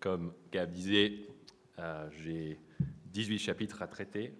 Comme 0.00 0.32
Gab 0.50 0.70
disait, 0.70 1.12
euh, 1.78 2.08
j'ai 2.22 2.58
18 3.06 3.38
chapitres 3.38 3.82
à 3.82 3.86
traiter, 3.86 4.32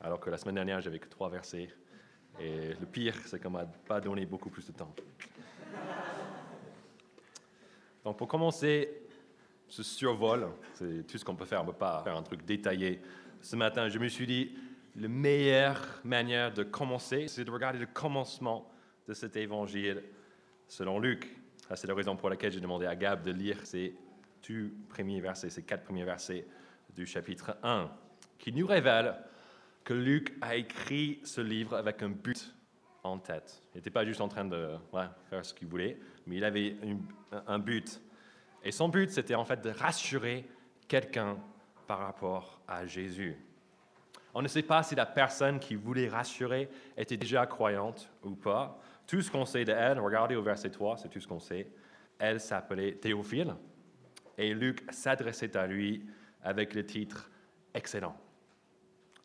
alors 0.00 0.18
que 0.18 0.30
la 0.30 0.36
semaine 0.36 0.56
dernière, 0.56 0.80
j'avais 0.80 0.98
que 0.98 1.08
trois 1.08 1.28
versets. 1.28 1.70
Et 2.40 2.74
le 2.80 2.86
pire, 2.86 3.14
c'est 3.26 3.40
qu'on 3.40 3.50
m'a 3.50 3.66
pas 3.66 4.00
donné 4.00 4.26
beaucoup 4.26 4.50
plus 4.50 4.66
de 4.66 4.72
temps. 4.72 4.92
Donc 8.04 8.16
pour 8.16 8.26
commencer 8.26 9.02
ce 9.68 9.84
survol, 9.84 10.48
c'est 10.74 11.06
tout 11.06 11.18
ce 11.18 11.24
qu'on 11.24 11.36
peut 11.36 11.44
faire, 11.44 11.60
on 11.60 11.66
ne 11.66 11.70
peut 11.70 11.78
pas 11.78 12.02
faire 12.02 12.16
un 12.16 12.22
truc 12.22 12.44
détaillé. 12.44 13.00
Ce 13.40 13.54
matin, 13.54 13.88
je 13.88 13.98
me 13.98 14.08
suis 14.08 14.26
dit, 14.26 14.56
la 14.96 15.06
meilleure 15.06 16.00
manière 16.02 16.52
de 16.52 16.64
commencer, 16.64 17.28
c'est 17.28 17.44
de 17.44 17.50
regarder 17.50 17.78
le 17.78 17.86
commencement 17.86 18.68
de 19.06 19.14
cet 19.14 19.36
évangile 19.36 20.02
selon 20.66 20.98
Luc. 20.98 21.36
C'est 21.76 21.86
la 21.86 21.94
raison 21.94 22.16
pour 22.16 22.28
laquelle 22.28 22.50
j'ai 22.50 22.60
demandé 22.60 22.86
à 22.86 22.96
Gab 22.96 23.22
de 23.22 23.30
lire 23.30 23.64
ces 23.64 23.94
deux 24.48 24.72
premiers 24.88 25.20
versets, 25.20 25.50
ces 25.50 25.62
quatre 25.62 25.84
premiers 25.84 26.04
versets 26.04 26.46
du 26.94 27.06
chapitre 27.06 27.56
1, 27.62 27.90
qui 28.38 28.52
nous 28.52 28.66
révèlent 28.66 29.14
que 29.84 29.94
Luc 29.94 30.36
a 30.40 30.56
écrit 30.56 31.20
ce 31.24 31.40
livre 31.40 31.76
avec 31.76 32.02
un 32.02 32.10
but 32.10 32.54
en 33.02 33.18
tête. 33.18 33.62
Il 33.72 33.78
n'était 33.78 33.90
pas 33.90 34.04
juste 34.04 34.20
en 34.20 34.28
train 34.28 34.44
de 34.44 34.76
faire 35.28 35.44
ce 35.44 35.54
qu'il 35.54 35.68
voulait, 35.68 35.98
mais 36.26 36.36
il 36.36 36.44
avait 36.44 36.76
un 37.46 37.58
but. 37.58 38.00
Et 38.62 38.72
son 38.72 38.88
but, 38.88 39.10
c'était 39.10 39.34
en 39.34 39.44
fait 39.44 39.60
de 39.62 39.70
rassurer 39.70 40.46
quelqu'un 40.86 41.38
par 41.86 41.98
rapport 41.98 42.60
à 42.68 42.86
Jésus. 42.86 43.36
On 44.34 44.42
ne 44.42 44.48
sait 44.48 44.62
pas 44.62 44.82
si 44.82 44.94
la 44.94 45.06
personne 45.06 45.58
qui 45.58 45.74
voulait 45.74 46.08
rassurer 46.08 46.68
était 46.96 47.16
déjà 47.16 47.46
croyante 47.46 48.10
ou 48.22 48.34
pas. 48.34 48.78
Tout 49.06 49.22
ce 49.22 49.30
qu'on 49.30 49.44
sait 49.44 49.64
d'elle, 49.64 49.98
regardez 49.98 50.36
au 50.36 50.42
verset 50.42 50.70
3, 50.70 50.98
c'est 50.98 51.08
tout 51.08 51.20
ce 51.20 51.26
qu'on 51.26 51.40
sait. 51.40 51.68
Elle 52.18 52.38
s'appelait 52.38 52.92
Théophile 52.92 53.56
et 54.40 54.54
Luc 54.54 54.82
s'adressait 54.90 55.54
à 55.54 55.66
lui 55.66 56.02
avec 56.42 56.74
le 56.74 56.84
titre 56.84 57.30
Excellent. 57.74 58.16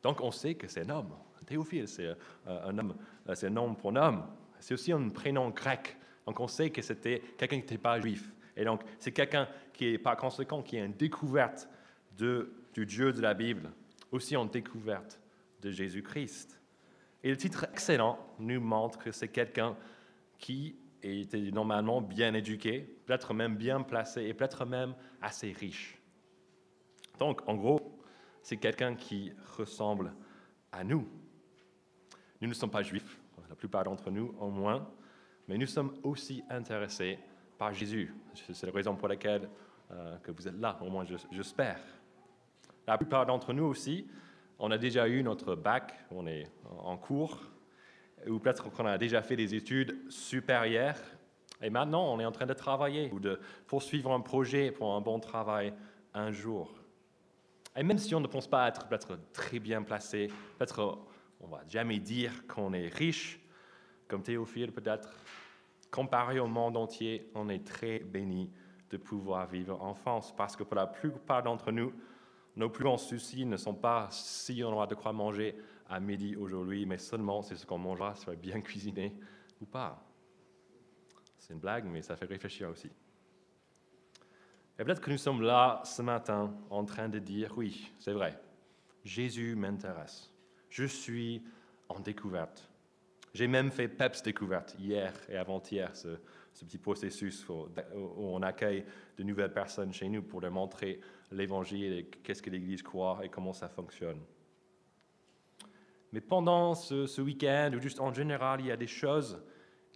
Donc 0.03 0.22
on 0.22 0.30
sait 0.30 0.56
que 0.56 0.67
c'est 0.67 0.81
un 0.81 0.90
homme. 0.90 1.16
Théophile, 1.45 1.88
c'est 1.88 2.08
euh, 2.08 2.16
un 2.45 2.78
homme, 2.78 2.95
euh, 3.30 3.36
c'est 3.36 3.48
un 3.48 3.52
nom 3.52 3.73
pour 3.75 3.92
un 3.92 3.95
homme. 3.95 4.25
C'est 4.59 4.73
aussi 4.73 4.92
un 4.92 5.09
prénom 5.09 5.50
grec. 5.50 5.95
Donc 6.25 6.40
on 6.40 6.48
sait 6.48 6.70
que 6.70 6.81
c'était 6.81 7.22
quelqu'un 7.38 7.58
qui 7.58 7.62
n'était 7.62 7.78
pas 7.78 8.00
juif. 8.00 8.31
Et 8.58 8.66
donc 8.66 8.81
c'est 9.00 9.12
quelqu'un 9.12 9.48
qui 9.73 9.86
est 9.88 9.98
par 9.98 10.17
conséquent 10.17 10.62
qui 10.62 10.75
est 10.75 10.86
une 10.86 10.94
découverte 10.94 11.70
de, 12.18 12.52
du 12.73 12.86
Dieu 12.86 13.14
de 13.14 13.22
la 13.22 13.34
Bible, 13.34 13.72
aussi 14.12 14.36
en 14.36 14.45
découverte 14.45 15.20
de 15.62 15.72
Jésus-Christ. 15.72 16.59
Et 17.23 17.30
le 17.30 17.38
titre 17.38 17.66
excellent 17.72 18.20
nous 18.38 18.59
montre 18.59 19.00
que 19.00 19.12
c'est 19.12 19.30
quelqu'un 19.30 19.78
qui 20.40 20.75
était 21.06 21.52
normalement 21.52 22.02
bien 22.02 22.34
éduqué, 22.34 22.80
peut-être 23.06 23.34
même 23.34 23.56
bien 23.56 23.81
placé 23.81 24.23
et 24.23 24.34
peut-être 24.34 24.66
même 24.66 24.95
assez 25.22 25.52
riche. 25.52 26.00
Donc, 27.20 27.47
en 27.47 27.56
gros, 27.56 28.00
c'est 28.42 28.58
quelqu'un 28.58 28.95
qui 28.95 29.31
ressemble 29.58 30.14
à 30.72 30.84
nous. 30.84 31.08
Nous 32.42 32.47
ne 32.47 32.53
sommes 32.53 32.72
pas 32.72 32.84
juifs, 32.84 33.20
la 33.50 33.56
plupart 33.56 33.84
d'entre 33.84 34.12
nous 34.12 34.36
au 34.39 34.50
moins, 34.50 34.88
mais 35.47 35.58
nous 35.58 35.67
sommes 35.67 35.95
aussi 36.03 36.44
intéressés 36.50 37.19
par 37.58 37.73
Jésus. 37.73 38.14
C'est 38.34 38.66
la 38.66 38.72
raison 38.72 38.95
pour 38.95 39.08
laquelle 39.08 39.50
euh, 39.92 40.17
que 40.17 40.31
vous 40.31 40.47
êtes 40.47 40.59
là, 40.59 40.78
au 40.81 40.90
moins 40.90 41.06
j'espère. 41.31 41.80
La 42.88 42.97
plupart 42.97 43.25
d'entre 43.25 43.53
nous 43.53 43.64
aussi, 43.64 44.08
on 44.59 44.72
a 44.72 44.78
déjà 44.78 45.08
eu 45.08 45.23
notre 45.23 45.56
bac, 45.56 45.94
on 46.12 46.28
est 46.28 46.45
en 46.80 46.97
cours, 46.97 47.40
ou 48.28 48.40
peut-être 48.40 48.70
qu'on 48.70 48.86
a 48.86 48.98
déjà 48.98 49.22
fait 49.22 49.36
des 49.36 49.56
études 49.56 50.09
supérieures, 50.09 51.00
et 51.62 51.70
maintenant 51.70 52.14
on 52.14 52.20
est 52.20 52.26
en 52.26 52.31
train 52.31 52.45
de 52.45 52.54
travailler 52.54 53.09
ou 53.12 53.20
de 53.20 53.40
poursuivre 53.68 54.12
un 54.12 54.20
projet 54.20 54.72
pour 54.72 54.94
un 54.94 55.02
bon 55.02 55.20
travail 55.20 55.73
un 56.14 56.31
jour. 56.31 56.73
Et 57.76 57.84
même 57.84 57.98
si 57.98 58.16
on 58.16 58.20
ne 58.20 58.28
pense 58.28 58.48
pas 58.48 58.68
être 58.68 58.88
peut-être 58.88 59.20
très 59.34 59.59
bien 59.59 59.84
placé, 59.84 60.28
peut-être 60.58 61.00
on 61.42 61.48
va 61.48 61.62
jamais 61.68 62.00
dire 62.00 62.48
qu'on 62.48 62.73
est 62.73 62.88
riche, 62.88 63.40
comme 64.08 64.24
Théophile 64.24 64.72
peut-être, 64.72 65.09
comparé 65.92 66.40
au 66.40 66.47
monde 66.47 66.78
entier, 66.78 67.30
on 67.36 67.50
est 67.50 67.66
très 67.66 68.00
béni 68.00 68.50
de 68.90 68.97
pouvoir 68.97 69.47
vivre 69.47 69.81
en 69.81 69.94
France, 69.94 70.34
parce 70.36 70.56
que 70.56 70.63
pour 70.63 70.75
la 70.75 70.88
plupart 70.88 71.44
d'entre 71.44 71.72
nous, 71.72 71.94
nos 72.56 72.70
plus 72.70 72.84
grands 72.84 72.98
soucis 72.98 73.46
ne 73.46 73.58
sont 73.58 73.74
pas 73.74 74.08
si 74.12 74.64
on 74.64 74.72
aura 74.72 74.88
de 74.88 74.96
quoi 74.96 75.12
manger 75.14 75.56
à 75.90 76.00
midi 76.00 76.36
aujourd'hui, 76.36 76.86
mais 76.86 76.98
seulement 76.98 77.42
c'est 77.42 77.56
ce 77.56 77.66
qu'on 77.66 77.78
mangera, 77.78 78.16
si 78.16 78.30
on 78.30 78.34
bien 78.34 78.62
cuisiné 78.62 79.14
ou 79.62 79.66
pas. 79.66 80.02
C'est 81.38 81.54
une 81.54 81.60
blague, 81.60 81.86
mais 81.86 82.02
ça 82.02 82.16
fait 82.16 82.26
réfléchir 82.26 82.70
aussi. 82.70 82.90
Et 84.78 84.84
peut-être 84.84 85.02
que 85.02 85.12
nous 85.12 85.18
sommes 85.18 85.42
là 85.42 85.82
ce 85.86 86.02
matin 86.02 86.54
en 86.70 86.84
train 86.86 87.08
de 87.08 87.20
dire, 87.20 87.54
oui, 87.58 87.92
c'est 88.00 88.14
vrai, 88.14 88.40
Jésus 89.04 89.56
m'intéresse. 89.56 90.32
Je 90.70 90.86
suis 90.86 91.44
en 91.88 92.00
découverte. 92.00 92.70
J'ai 93.34 93.48
même 93.48 93.72
fait 93.72 93.88
PEPS 93.88 94.24
découverte 94.24 94.76
hier 94.80 95.14
et 95.30 95.38
avant-hier, 95.38 95.96
ce, 95.96 96.18
ce 96.54 96.64
petit 96.64 96.78
processus 96.78 97.48
où 97.50 97.68
on 98.18 98.42
accueille 98.42 98.86
de 99.18 99.24
nouvelles 99.24 99.54
personnes 99.54 99.94
chez 99.94 100.08
nous 100.08 100.24
pour 100.24 100.42
leur 100.42 100.52
montrer 100.52 101.00
l'Évangile 101.35 101.94
et 101.94 102.06
qu'est-ce 102.06 102.41
que 102.41 102.50
l'Église 102.50 102.81
croit 102.81 103.19
et 103.23 103.29
comment 103.29 103.53
ça 103.53 103.69
fonctionne. 103.69 104.19
Mais 106.12 106.22
pendant 106.22 106.75
ce, 106.75 107.22
week-end, 107.22 107.72
ou 107.75 107.79
juste 107.79 108.00
en 108.00 108.13
général, 108.13 108.62
il 108.62 108.68
y 108.68 108.72
a 108.72 108.78
des 108.78 108.88
choses 108.88 109.44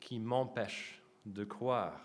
qui 0.02 0.20
m'empêchent 0.20 1.02
de 1.26 1.44
croire. 1.44 2.00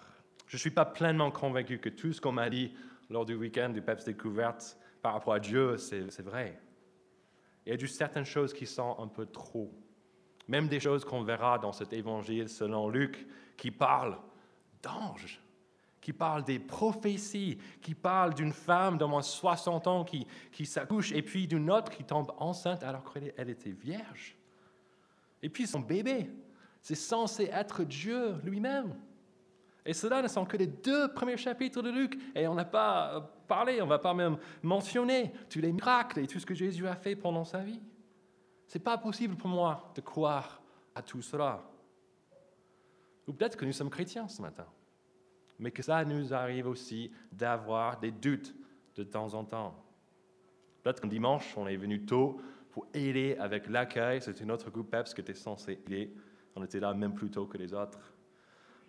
Je 0.47 0.56
ne 0.56 0.61
suis 0.61 0.71
pas 0.71 0.84
pleinement 0.84 1.31
convaincu 1.31 1.78
que 1.78 1.89
tout 1.89 2.12
ce 2.12 2.21
qu'on 2.21 2.33
m'a 2.33 2.49
dit 2.49 2.73
lors 3.11 3.25
du 3.25 3.34
week-end 3.34 3.71
du 3.71 3.83
PEPS 3.83 4.05
Découverte 4.05 4.78
par 5.03 5.15
rapport 5.15 5.34
à 5.34 5.41
Dieu, 5.41 5.77
c'est 5.78 6.23
vrai. 6.23 6.61
Il 7.67 7.71
y 7.71 7.73
a 7.73 7.78
juste 7.78 7.97
certaines 7.97 8.25
choses 8.25 8.53
qui 8.53 8.67
sont 8.67 8.97
un 8.99 9.09
peu 9.09 9.27
trop. 9.27 9.73
Même 10.49 10.69
des 10.69 10.81
choses 10.81 11.05
qu'on 11.05 11.23
verra 11.23 11.59
dans 11.59 11.73
cet 11.73 11.93
évangile 11.93 12.49
selon 12.49 12.89
Luc 12.89 13.27
qui 13.56 13.71
parlent 13.71 14.19
d'anges, 14.83 15.41
qui 16.05 16.13
parle 16.13 16.45
des 16.45 16.59
prophéties, 16.59 17.57
qui 17.81 17.95
parle 17.95 18.35
d'une 18.35 18.53
femme 18.53 18.99
de 18.99 19.07
moins 19.07 19.23
60 19.23 19.87
ans 19.87 20.05
qui, 20.05 20.27
qui 20.53 20.67
s'accouche, 20.67 21.13
et 21.13 21.23
puis 21.23 21.49
d'une 21.49 21.71
autre 21.71 21.91
qui 21.91 22.05
tombe 22.05 22.31
enceinte 22.37 22.83
alors 22.83 23.11
qu'elle 23.11 23.49
était 23.49 23.71
vierge. 23.71 24.37
Et 25.43 25.49
puis 25.49 25.67
son 25.67 25.81
bébé, 25.81 26.31
c'est 26.83 26.95
censé 26.95 27.45
être 27.45 27.85
Dieu 27.85 28.35
lui-même. 28.45 28.95
Et 29.87 29.95
cela 29.95 30.21
ne 30.21 30.29
sont 30.29 30.45
que 30.45 30.59
les 30.59 30.67
deux 30.67 31.11
premiers 31.15 31.39
chapitres 31.39 31.81
de 31.81 31.89
Luc. 31.89 32.19
Et 32.35 32.47
on 32.47 32.55
n'a 32.55 32.67
pas 32.67 33.35
parlé, 33.49 33.81
on 33.81 33.87
ne 33.87 33.91
va 33.91 33.99
pas 33.99 34.13
même 34.13 34.37
mentionner 34.63 35.33
tous 35.49 35.61
les 35.61 35.73
miracles 35.73 36.19
et 36.19 36.27
tout 36.27 36.39
ce 36.39 36.45
que 36.45 36.55
Jésus 36.55 36.87
a 36.87 36.97
fait 36.97 37.17
pendant 37.17 37.45
sa 37.45 37.61
vie. 37.61 37.81
Ce 38.69 38.77
n'est 38.77 38.85
pas 38.85 38.99
possible 38.99 39.37
pour 39.37 39.49
moi 39.49 39.91
de 39.95 40.03
croire 40.03 40.61
à 40.95 41.01
tout 41.01 41.23
cela. 41.23 41.63
Ou 43.27 43.33
peut-être 43.33 43.57
que 43.57 43.65
nous 43.65 43.73
sommes 43.73 43.91
chrétiens 43.91 44.29
ce 44.29 44.43
matin 44.43 44.67
mais 45.59 45.71
que 45.71 45.83
ça 45.83 46.05
nous 46.05 46.35
arrive 46.35 46.67
aussi 46.67 47.11
d'avoir 47.33 47.99
des 48.01 48.11
doutes 48.11 48.55
de 48.97 49.05
temps 49.05 49.35
en 49.35 49.45
temps. 49.45 49.75
Peut-être 50.83 51.01
qu'un 51.01 51.09
dimanche, 51.09 51.55
on 51.57 51.67
est 51.67 51.77
venu 51.77 52.05
tôt 52.05 52.41
pour 52.71 52.87
aider 52.93 53.37
avec 53.39 53.69
l'accueil. 53.69 54.21
C'était 54.21 54.45
notre 54.45 54.71
groupe 54.71 54.91
PEPS 54.91 55.15
qui 55.15 55.21
était 55.21 55.35
censé 55.35 55.73
aider. 55.73 56.13
On 56.57 56.65
était 56.65 56.81
là 56.81 56.93
même 56.93 57.15
plus 57.15 57.31
tôt 57.31 57.47
que 57.47 57.57
les 57.57 57.73
autres. 57.73 57.99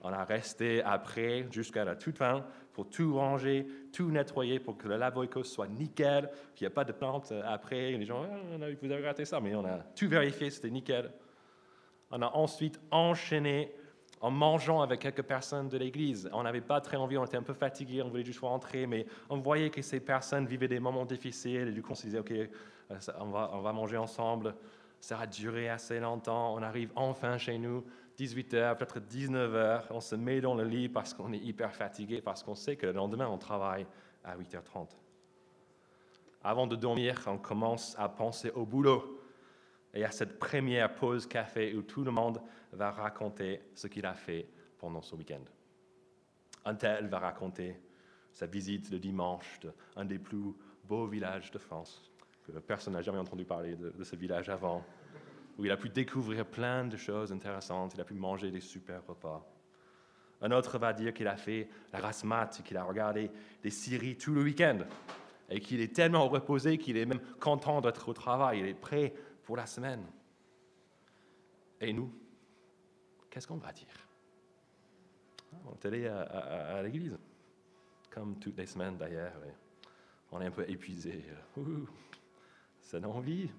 On 0.02 0.10
a 0.10 0.24
resté 0.24 0.84
après, 0.84 1.48
jusqu'à 1.52 1.84
la 1.84 1.96
toute 1.96 2.18
fin, 2.18 2.46
pour 2.74 2.90
tout 2.90 3.16
ranger, 3.16 3.66
tout 3.92 4.12
nettoyer, 4.12 4.60
pour 4.60 4.78
que 4.78 4.88
le 4.88 4.98
lavoico 4.98 5.44
soit 5.44 5.68
nickel, 5.68 6.30
qu'il 6.54 6.66
n'y 6.66 6.72
ait 6.72 6.74
pas 6.74 6.84
de 6.84 6.92
plantes 6.92 7.34
après. 7.44 7.92
Les 7.94 8.06
gens, 8.06 8.24
ah, 8.24 8.66
vous 8.82 8.92
avez 8.92 9.06
raté 9.06 9.26
ça, 9.26 9.40
mais 9.40 9.56
on 9.56 9.66
a 9.66 9.78
tout 9.96 10.08
vérifié, 10.08 10.50
c'était 10.50 10.70
nickel. 10.70 11.12
On 12.12 12.22
a 12.22 12.28
ensuite 12.28 12.80
enchaîné 12.92 13.74
en 14.26 14.32
mangeant 14.32 14.82
avec 14.82 15.02
quelques 15.02 15.22
personnes 15.22 15.70
de 15.70 15.78
l'église. 15.78 16.28
On 16.34 16.42
n'avait 16.42 16.60
pas 16.60 16.82
très 16.82 16.98
envie, 16.98 17.16
on 17.16 17.26
était 17.26 17.38
un 17.38 17.44
peu 17.44 17.54
fatigué, 17.54 18.02
on 18.02 18.10
voulait 18.10 18.26
juste 18.26 18.40
rentrer, 18.40 18.88
mais 18.88 19.06
on 19.30 19.38
voyait 19.38 19.70
que 19.70 19.84
ces 19.84 20.00
personnes 20.00 20.48
vivaient 20.48 20.68
des 20.68 20.80
moments 20.80 21.06
difficiles 21.06 21.68
et 21.68 21.72
du 21.72 21.84
coup 21.84 21.92
on 21.92 21.96
se 21.96 22.08
disait, 22.08 22.18
OK, 22.18 22.32
euh, 22.32 22.48
on 23.20 23.30
va, 23.30 23.72
manger 23.72 23.98
ensemble. 23.98 24.56
Ça 25.00 25.20
a 25.20 25.28
duré 25.28 25.70
assez 25.70 26.00
longtemps. 26.00 26.56
On 26.56 26.64
arrive 26.64 26.90
enfin 26.96 27.38
chez 27.38 27.60
nous, 27.60 27.86
18h, 28.18 28.78
peut-être 28.78 29.00
19h. 29.00 29.84
On 29.92 30.00
se 30.00 30.16
met 30.16 30.42
dans 30.42 30.56
le 30.56 30.64
lit 30.64 30.90
parce 30.90 31.14
qu'on 31.14 31.32
est 31.32 31.38
hyper 31.38 31.76
fatigué, 31.76 32.20
parce 32.20 32.42
qu'on 32.42 32.56
sait 32.56 32.78
que 32.78 32.88
le 32.88 32.94
lendemain 32.94 33.28
on 33.28 33.38
travaille 33.38 33.86
à 34.24 34.36
8h30. 34.36 34.88
Avant 36.44 36.66
de 36.66 36.76
dormir, 36.76 37.22
on 37.28 37.38
commence 37.38 37.96
à 38.00 38.10
penser 38.10 38.50
au 38.56 38.66
boulot 38.66 39.15
et 39.96 40.04
à 40.04 40.12
cette 40.12 40.38
première 40.38 40.94
pause 40.94 41.26
café 41.26 41.74
où 41.74 41.82
tout 41.82 42.04
le 42.04 42.12
monde 42.12 42.42
va 42.74 42.92
raconter 42.92 43.62
ce 43.74 43.88
qu'il 43.88 44.06
a 44.06 44.14
fait 44.14 44.48
pendant 44.78 45.02
ce 45.02 45.16
week-end. 45.16 45.44
Un 46.66 46.76
tel 46.76 47.08
va 47.08 47.20
raconter 47.20 47.80
sa 48.34 48.46
visite 48.46 48.92
le 48.92 49.00
dimanche 49.00 49.60
d'un 49.96 50.04
des 50.04 50.20
plus 50.20 50.54
beaux 50.84 51.08
villages 51.08 51.50
de 51.52 51.58
France, 51.58 52.12
que 52.46 52.52
personne 52.60 52.94
n'a 52.94 53.02
jamais 53.02 53.18
entendu 53.18 53.46
parler 53.46 53.76
de, 53.76 54.04
ce 54.04 54.16
village 54.18 54.50
avant, 54.50 54.84
où 55.58 55.64
il 55.64 55.72
a 55.72 55.78
pu 55.78 55.88
découvrir 55.88 56.46
plein 56.46 56.86
de 56.86 56.98
choses 56.98 57.32
intéressantes, 57.32 57.94
il 57.96 58.02
a 58.02 58.04
pu 58.04 58.14
manger 58.14 58.52
des 58.52 58.60
super 58.60 59.06
repas. 59.08 59.48
Un 60.42 60.52
autre 60.52 60.78
va 60.78 60.92
dire 60.92 61.14
qu'il 61.14 61.30
a 61.30 61.38
fait 61.38 61.70
la 61.94 62.00
race 62.00 62.26
mat, 62.26 62.62
qu'il 62.66 62.76
a 62.76 62.84
regardé 62.84 63.32
des 63.64 63.70
séries 63.70 64.18
tout 64.18 64.34
le 64.34 64.44
week-end 64.44 64.80
et 65.50 65.62
qu'il 65.62 65.80
est 65.80 65.96
tellement 65.96 66.28
reposé 66.28 66.78
qu'il 66.78 66.98
est 66.98 67.06
même 67.06 67.22
content 67.40 67.80
d'être 67.80 68.10
au 68.10 68.14
travail, 68.14 68.60
il 68.60 68.66
est 68.66 68.74
prêt 68.74 69.14
pour 69.46 69.56
la 69.56 69.66
semaine. 69.66 70.06
Et 71.80 71.94
nous, 71.94 72.12
qu'est-ce 73.30 73.48
qu'on 73.48 73.58
va 73.58 73.72
dire? 73.72 73.88
On 75.66 75.74
est 75.74 75.86
allé 75.86 76.08
à, 76.08 76.82
l'église, 76.84 77.18
comme 78.10 78.38
toutes 78.40 78.58
les 78.58 78.66
semaines 78.66 78.98
d'ailleurs. 78.98 79.34
On 80.32 80.42
est 80.42 80.48
un 80.48 80.52
peu 80.52 80.70
épuisé. 80.70 81.24
Ça 82.82 83.00
donne 83.00 83.12
envie. 83.12 83.50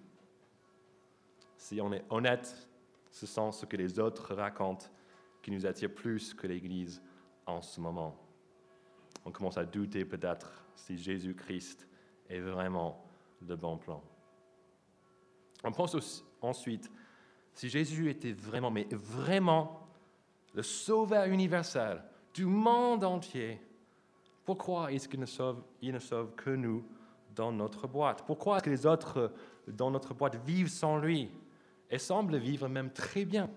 Si 1.57 1.81
on 1.81 1.93
est 1.93 2.05
honnête, 2.11 2.69
ce 3.11 3.27
sont 3.27 3.51
ce 3.51 3.65
que 3.65 3.77
les 3.77 3.99
autres 3.99 4.35
racontent 4.35 4.87
qui 5.43 5.51
nous 5.51 5.65
attire 5.65 5.95
plus 5.95 6.35
que 6.35 6.47
l'Église 6.47 7.01
en 7.47 7.63
ce 7.63 7.81
moment. 7.81 8.17
On 9.25 9.31
commence 9.31 9.57
à 9.57 9.65
douter 9.65 10.05
peut-être 10.05 10.65
si 10.75 10.99
Jésus-Christ 10.99 11.89
est 12.29 12.41
vraiment 12.41 13.05
le 13.41 13.57
bon 13.57 13.79
plan. 13.79 14.03
On 15.67 15.73
pense 15.73 16.25
ensuite, 16.41 16.91
si 17.53 17.69
Jésus 17.69 18.09
était 18.09 18.33
vraiment, 18.33 18.71
mais 18.71 18.87
vraiment 18.93 19.89
le 20.55 20.63
sauveur 20.63 21.27
universel 21.27 22.03
du 22.33 22.45
monde 22.45 23.03
entier, 23.03 23.61
pourquoi 24.45 24.93
est-ce 24.93 25.09
qu'il 25.09 25.19
ne 25.19 25.27
sauve, 25.27 25.63
il 25.83 25.93
ne 25.93 25.99
sauve 25.99 26.35
que 26.37 26.51
nous 26.51 26.87
dans 27.35 27.51
notre 27.51 27.89
boîte? 27.89 28.25
Pourquoi 28.25 28.57
est-ce 28.57 28.65
que 28.65 28.71
les 28.71 28.87
autres 28.87 29.33
dans 29.67 29.91
notre 29.91 30.15
boîte 30.15 30.37
vivent 30.47 30.69
sans 30.69 30.99
lui 30.99 31.31
et 31.91 31.99
semblent 31.99 32.37
vivre 32.37 32.69
même 32.69 32.93
très 32.93 33.25
bien 33.25 33.51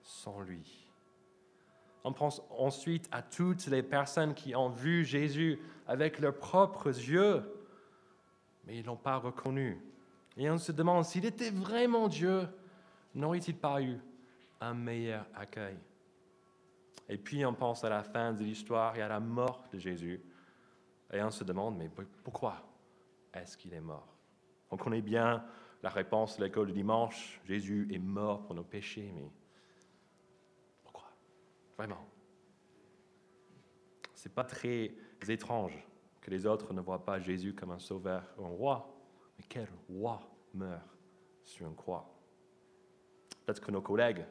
sans 0.00 0.40
lui? 0.40 0.88
On 2.04 2.12
pense 2.12 2.40
ensuite 2.50 3.08
à 3.10 3.20
toutes 3.20 3.66
les 3.66 3.82
personnes 3.82 4.32
qui 4.32 4.54
ont 4.54 4.68
vu 4.68 5.04
Jésus 5.04 5.58
avec 5.88 6.20
leurs 6.20 6.38
propres 6.38 6.88
yeux, 6.88 7.42
mais 8.64 8.76
ils 8.76 8.82
ne 8.82 8.86
l'ont 8.86 8.96
pas 8.96 9.16
reconnu. 9.16 9.82
Et 10.38 10.48
on 10.50 10.56
se 10.56 10.72
demande 10.72 11.04
s'il 11.04 11.26
était 11.26 11.50
vraiment 11.50 12.08
Dieu, 12.08 12.48
n'aurait-il 13.14 13.56
pas 13.56 13.82
eu 13.82 13.98
un 14.60 14.72
meilleur 14.72 15.26
accueil? 15.34 15.76
Et 17.08 17.18
puis 17.18 17.44
on 17.44 17.52
pense 17.52 17.84
à 17.84 17.88
la 17.88 18.02
fin 18.02 18.32
de 18.32 18.44
l'histoire 18.44 18.96
et 18.96 19.02
à 19.02 19.08
la 19.08 19.20
mort 19.20 19.64
de 19.72 19.78
Jésus. 19.78 20.22
Et 21.12 21.22
on 21.22 21.30
se 21.30 21.44
demande, 21.44 21.76
mais 21.76 21.90
pourquoi 22.22 22.62
est-ce 23.34 23.56
qu'il 23.56 23.74
est 23.74 23.80
mort? 23.80 24.14
On 24.70 24.76
connaît 24.76 25.02
bien 25.02 25.44
la 25.82 25.90
réponse 25.90 26.38
de 26.38 26.44
l'école 26.44 26.68
du 26.68 26.72
dimanche, 26.72 27.40
Jésus 27.44 27.88
est 27.92 27.98
mort 27.98 28.42
pour 28.42 28.54
nos 28.54 28.64
péchés, 28.64 29.12
mais 29.14 29.30
Vraiment. 31.78 32.04
Ce 34.12 34.28
n'est 34.28 34.34
pas 34.34 34.42
très 34.42 34.90
étrange 35.28 35.86
que 36.20 36.28
les 36.28 36.44
autres 36.44 36.74
ne 36.74 36.80
voient 36.80 37.04
pas 37.04 37.20
Jésus 37.20 37.54
comme 37.54 37.70
un 37.70 37.78
sauveur 37.78 38.24
ou 38.36 38.44
un 38.44 38.48
roi. 38.48 38.97
Mais 39.38 39.44
quel 39.48 39.68
roi 39.88 40.20
meurt 40.54 40.82
sur 41.42 41.66
une 41.66 41.74
croix? 41.74 42.08
Peut-être 43.44 43.60
que 43.60 43.70
nos 43.70 43.80
collègues 43.80 44.24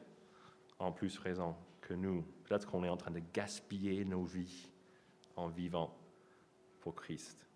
ont 0.79 0.91
plus 0.91 1.17
raison 1.17 1.55
que 1.81 1.93
nous. 1.93 2.23
Peut-être 2.43 2.67
qu'on 2.67 2.83
est 2.83 2.89
en 2.89 2.97
train 2.97 3.11
de 3.11 3.21
gaspiller 3.33 4.05
nos 4.05 4.23
vies 4.23 4.69
en 5.35 5.47
vivant 5.47 5.97
pour 6.81 6.95
Christ. 6.95 7.47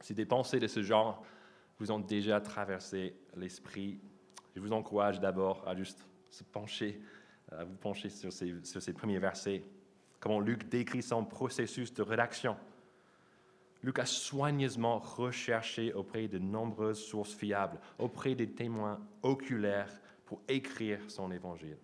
Si 0.00 0.14
des 0.14 0.26
pensées 0.26 0.60
de 0.60 0.66
ce 0.66 0.82
genre 0.82 1.24
vous 1.78 1.90
ont 1.90 1.98
déjà 1.98 2.40
traversé 2.40 3.16
l'esprit, 3.36 4.00
je 4.54 4.60
vous 4.60 4.72
encourage 4.72 5.20
d'abord 5.20 5.66
à 5.66 5.74
juste 5.74 6.06
se 6.30 6.44
pencher 6.44 7.00
à 7.58 7.64
vous 7.64 7.76
pencher 7.76 8.08
sur 8.08 8.32
ces, 8.32 8.54
sur 8.64 8.82
ces 8.82 8.92
premiers 8.92 9.18
versets, 9.18 9.62
comment 10.20 10.40
Luc 10.40 10.68
décrit 10.68 11.02
son 11.02 11.24
processus 11.24 11.92
de 11.92 12.02
rédaction. 12.02 12.56
Luc 13.82 13.98
a 13.98 14.06
soigneusement 14.06 14.98
recherché 14.98 15.92
auprès 15.92 16.28
de 16.28 16.38
nombreuses 16.38 17.02
sources 17.04 17.34
fiables, 17.34 17.78
auprès 17.98 18.34
des 18.34 18.50
témoins 18.50 19.00
oculaires 19.22 20.00
pour 20.24 20.40
écrire 20.48 20.98
son 21.08 21.32
évangile. 21.32 21.78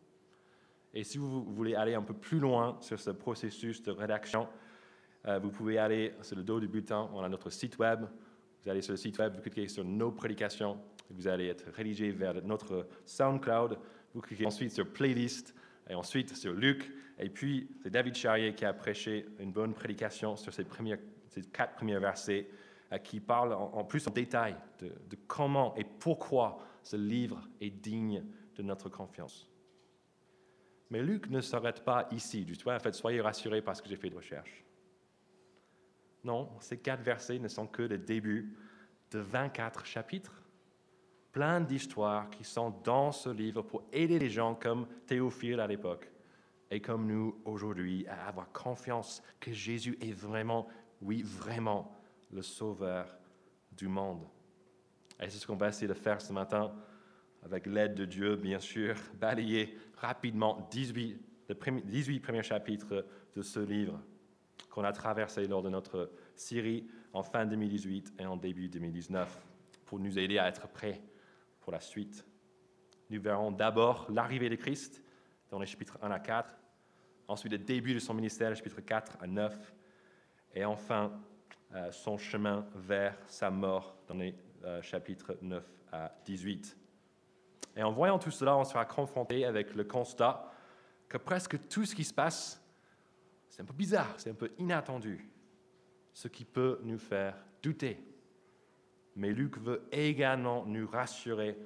Et 0.95 1.05
si 1.05 1.19
vous 1.19 1.45
voulez 1.45 1.75
aller 1.75 1.95
un 1.95 2.03
peu 2.03 2.15
plus 2.15 2.39
loin 2.39 2.79
sur 2.81 2.99
ce 2.99 3.11
processus 3.11 3.83
de 3.83 3.91
rédaction, 3.91 4.49
euh, 5.27 5.39
vous 5.39 5.51
pouvez 5.51 5.79
aller 5.79 6.15
sur 6.23 6.37
le 6.37 6.43
dos 6.43 6.61
du 6.61 6.69
bulletin, 6.69 7.11
on 7.13 7.21
a 7.21 7.29
notre 7.29 7.51
site 7.51 7.79
web. 7.79 8.05
Vous 8.63 8.71
allez 8.71 8.83
sur 8.83 8.93
le 8.93 8.97
site 8.97 9.19
web, 9.19 9.35
vous 9.35 9.43
cliquez 9.43 9.69
sur 9.69 9.85
nos 9.85 10.11
prédications, 10.11 10.79
vous 11.11 11.27
allez 11.27 11.47
être 11.49 11.71
rédigé 11.73 12.11
vers 12.11 12.35
notre 12.45 12.87
SoundCloud. 13.05 13.79
Vous 14.15 14.21
cliquez 14.21 14.47
ensuite 14.47 14.73
sur 14.73 14.89
Playlist 14.89 15.55
et 15.89 15.95
ensuite 15.95 16.37
sur 16.37 16.53
Luc. 16.53 16.91
Et 17.19 17.29
puis, 17.29 17.69
c'est 17.83 17.91
David 17.91 18.15
Charrier 18.15 18.55
qui 18.55 18.65
a 18.65 18.73
prêché 18.73 19.27
une 19.39 19.53
bonne 19.53 19.75
prédication 19.75 20.37
sur 20.37 20.55
ces, 20.55 20.65
premiers, 20.65 20.99
ces 21.43 21.51
quatre 21.51 21.75
premiers 21.75 21.99
versets 21.99 22.49
euh, 22.93 22.99
qui 22.99 23.21
parle 23.21 23.53
en, 23.53 23.85
plus 23.85 24.07
en 24.07 24.11
détail 24.11 24.57
de, 24.81 24.93
comment 25.27 25.75
et 25.77 25.85
pourquoi 25.85 26.59
ce 26.83 26.97
livre 26.97 27.49
est 27.61 27.71
digne 27.71 28.25
de 28.57 28.63
notre 28.63 28.89
confiance. 28.89 29.49
Mais 30.91 31.03
Luc 31.03 31.29
ne 31.29 31.41
s'arrête 31.41 31.85
pas 31.85 32.09
ici 32.13 32.45
du 32.45 32.57
tout. 32.57 32.71
En 32.71 32.79
fait, 32.79 32.95
soyez 32.95 33.21
rassurés 33.21 33.61
parce 33.61 33.83
que 33.83 33.89
j'ai 33.89 33.97
fait 33.97 34.11
de 34.11 34.17
recherche. 34.17 34.65
Non, 36.25 36.49
ces 36.61 36.79
quatre 36.79 37.03
versets 37.03 37.39
ne 37.39 37.49
sont 37.49 37.67
que 37.67 37.83
le 37.83 37.99
début 37.99 38.57
de 39.11 39.19
24 39.19 39.85
chapitres 39.85 40.43
plein 41.33 41.61
d'histoires 41.61 42.31
qui 42.31 42.43
sont 42.43 42.75
dans 42.83 43.13
ce 43.13 43.29
livre 43.29 43.63
pour 43.63 43.85
aider 43.93 44.19
les 44.19 44.31
gens 44.31 44.55
comme 44.55 44.87
Théophile 45.07 45.61
à 45.61 45.67
l'époque 45.67 46.11
et 46.71 46.81
comme 46.81 47.07
nous 47.07 47.41
aujourd'hui 47.45 48.07
à 48.09 48.29
avoir 48.29 48.51
confiance 48.53 49.23
que 49.41 49.53
Jésus 49.53 49.97
est 50.01 50.13
vraiment, 50.13 50.69
oui, 51.01 51.23
vraiment 51.23 51.93
le 52.31 52.43
sauveur 52.43 53.17
du 53.73 53.89
monde. 53.89 54.27
Et 55.21 55.29
c'est 55.29 55.39
ce 55.39 55.47
qu'on 55.47 55.57
va 55.57 55.69
essayer 55.69 55.89
de 55.89 55.95
faire 55.95 56.21
ce 56.21 56.33
matin 56.33 56.73
avec 57.43 57.67
l'aide 57.67 57.95
de 57.95 58.05
Dieu, 58.05 58.37
bien 58.37 58.59
sûr, 58.59 58.97
balayer 59.15 59.77
rapidement 59.97 60.69
18, 60.71 61.21
18 61.85 62.21
premiers 62.21 62.43
chapitres 62.43 63.07
de 63.35 63.43
ce 63.43 63.61
livre 63.61 64.01
qu'on 64.71 64.85
a 64.85 64.93
traversé 64.93 65.47
lors 65.47 65.63
de 65.63 65.71
notre 65.71 66.11
série 66.35 66.87
en 67.13 67.23
fin 67.23 67.47
2018 67.47 68.15
et 68.19 68.27
en 68.27 68.37
début 68.37 68.69
2019 68.69 69.47
pour 69.87 69.99
nous 69.99 70.19
aider 70.19 70.39
à 70.39 70.49
être 70.49 70.69
prêts 70.69 71.01
pour 71.61 71.73
la 71.73 71.81
suite. 71.81 72.27
Nous 73.11 73.21
verrons 73.21 73.51
d'abord 73.51 74.07
l'arrivée 74.11 74.51
de 74.51 74.57
Christ 74.57 75.03
dans 75.51 75.59
les 75.59 75.67
chapitres 75.67 75.99
1 76.03 76.11
à 76.11 76.21
4, 76.21 76.59
ensuite 77.27 77.53
le 77.53 77.59
début 77.59 77.95
de 77.95 77.99
son 77.99 78.13
ministère, 78.13 78.55
chapitres 78.55 78.81
4 78.81 79.19
à 79.21 79.27
9, 79.27 79.75
et 80.55 80.65
enfin 80.65 81.13
euh, 81.75 81.91
son 81.93 82.17
chemin 82.17 82.67
vers 82.75 83.17
sa 83.27 83.51
mort 83.51 83.97
dans 84.07 84.15
les 84.15 84.35
euh, 84.65 84.83
chapitres 84.83 85.37
9 85.43 85.65
à 85.93 86.13
18. 86.25 86.77
Et 87.77 87.83
en 87.83 87.93
voyant 87.93 88.19
tout 88.19 88.31
cela, 88.31 88.57
on 88.57 88.65
sera 88.65 88.85
confronté 88.85 89.45
avec 89.45 89.75
le 89.75 89.85
constat 89.85 90.51
que 91.09 91.19
presque 91.19 91.69
tout 91.69 91.85
ce 91.85 91.95
qui 91.95 92.05
se 92.05 92.15
passe, 92.15 92.63
c'est 93.49 93.63
un 93.63 93.65
peu 93.65 93.75
bizarre, 93.75 94.15
c'est 94.19 94.31
un 94.31 94.35
peu 94.35 94.51
inattendu, 94.59 95.29
ce 96.13 96.29
qui 96.29 96.45
peut 96.45 96.81
nous 96.85 96.99
faire 96.99 97.35
douter 97.63 98.03
mais 99.19 99.33
Luc 99.33 99.59
veut 99.59 99.83
également 99.91 100.65
nous 100.65 100.87
rassurer 100.87 101.59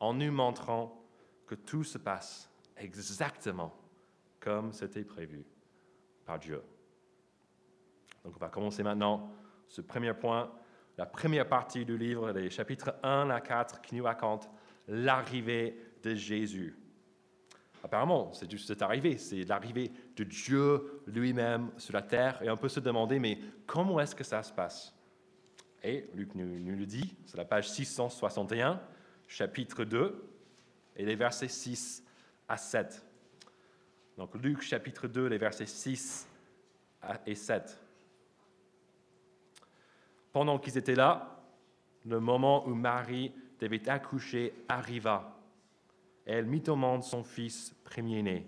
en 0.00 0.14
nous 0.14 0.32
montrant 0.32 1.04
que 1.46 1.54
tout 1.54 1.84
se 1.84 1.98
passe 1.98 2.50
exactement 2.78 3.76
comme 4.40 4.72
c'était 4.72 5.04
prévu 5.04 5.44
par 6.24 6.38
Dieu. 6.38 6.62
Donc 8.24 8.34
on 8.36 8.38
va 8.38 8.48
commencer 8.48 8.82
maintenant 8.82 9.30
ce 9.68 9.80
premier 9.80 10.14
point, 10.14 10.50
la 10.96 11.06
première 11.06 11.48
partie 11.48 11.84
du 11.84 11.98
livre, 11.98 12.32
les 12.32 12.50
chapitres 12.50 12.94
1 13.02 13.30
à 13.30 13.40
4, 13.40 13.80
qui 13.80 13.94
nous 13.94 14.04
raconte 14.04 14.48
l'arrivée 14.88 15.78
de 16.02 16.14
Jésus. 16.14 16.76
Apparemment, 17.82 18.32
c'est 18.32 18.50
juste 18.50 18.68
cette 18.68 18.80
arrivée, 18.80 19.18
c'est 19.18 19.44
l'arrivée 19.44 19.92
de 20.16 20.24
Dieu 20.24 21.02
lui-même 21.06 21.70
sur 21.76 21.92
la 21.92 22.02
terre, 22.02 22.40
et 22.42 22.48
on 22.48 22.56
peut 22.56 22.68
se 22.68 22.80
demander, 22.80 23.18
mais 23.18 23.38
comment 23.66 24.00
est-ce 24.00 24.14
que 24.14 24.24
ça 24.24 24.42
se 24.42 24.52
passe? 24.52 24.94
Et 25.82 26.08
Luc 26.14 26.34
nous, 26.34 26.46
le 26.46 26.86
dit, 26.86 27.14
c'est 27.26 27.36
la 27.36 27.44
page 27.44 27.68
661, 27.68 28.80
chapitre 29.26 29.84
2, 29.84 30.30
et 30.96 31.04
les 31.04 31.14
versets 31.14 31.48
6 31.48 32.02
à 32.48 32.56
7. 32.56 33.04
Donc 34.16 34.34
Luc 34.36 34.62
chapitre 34.62 35.08
2, 35.08 35.26
les 35.26 35.38
versets 35.38 35.66
6 35.66 36.26
et 37.26 37.34
7. 37.34 37.83
Pendant 40.34 40.58
qu'ils 40.58 40.76
étaient 40.76 40.96
là, 40.96 41.44
le 42.04 42.18
moment 42.18 42.66
où 42.66 42.74
Marie 42.74 43.32
devait 43.60 43.88
accoucher 43.88 44.52
arriva. 44.68 45.38
Elle 46.26 46.46
mit 46.46 46.64
au 46.66 46.74
monde 46.74 47.04
son 47.04 47.22
fils 47.22 47.72
premier-né. 47.84 48.44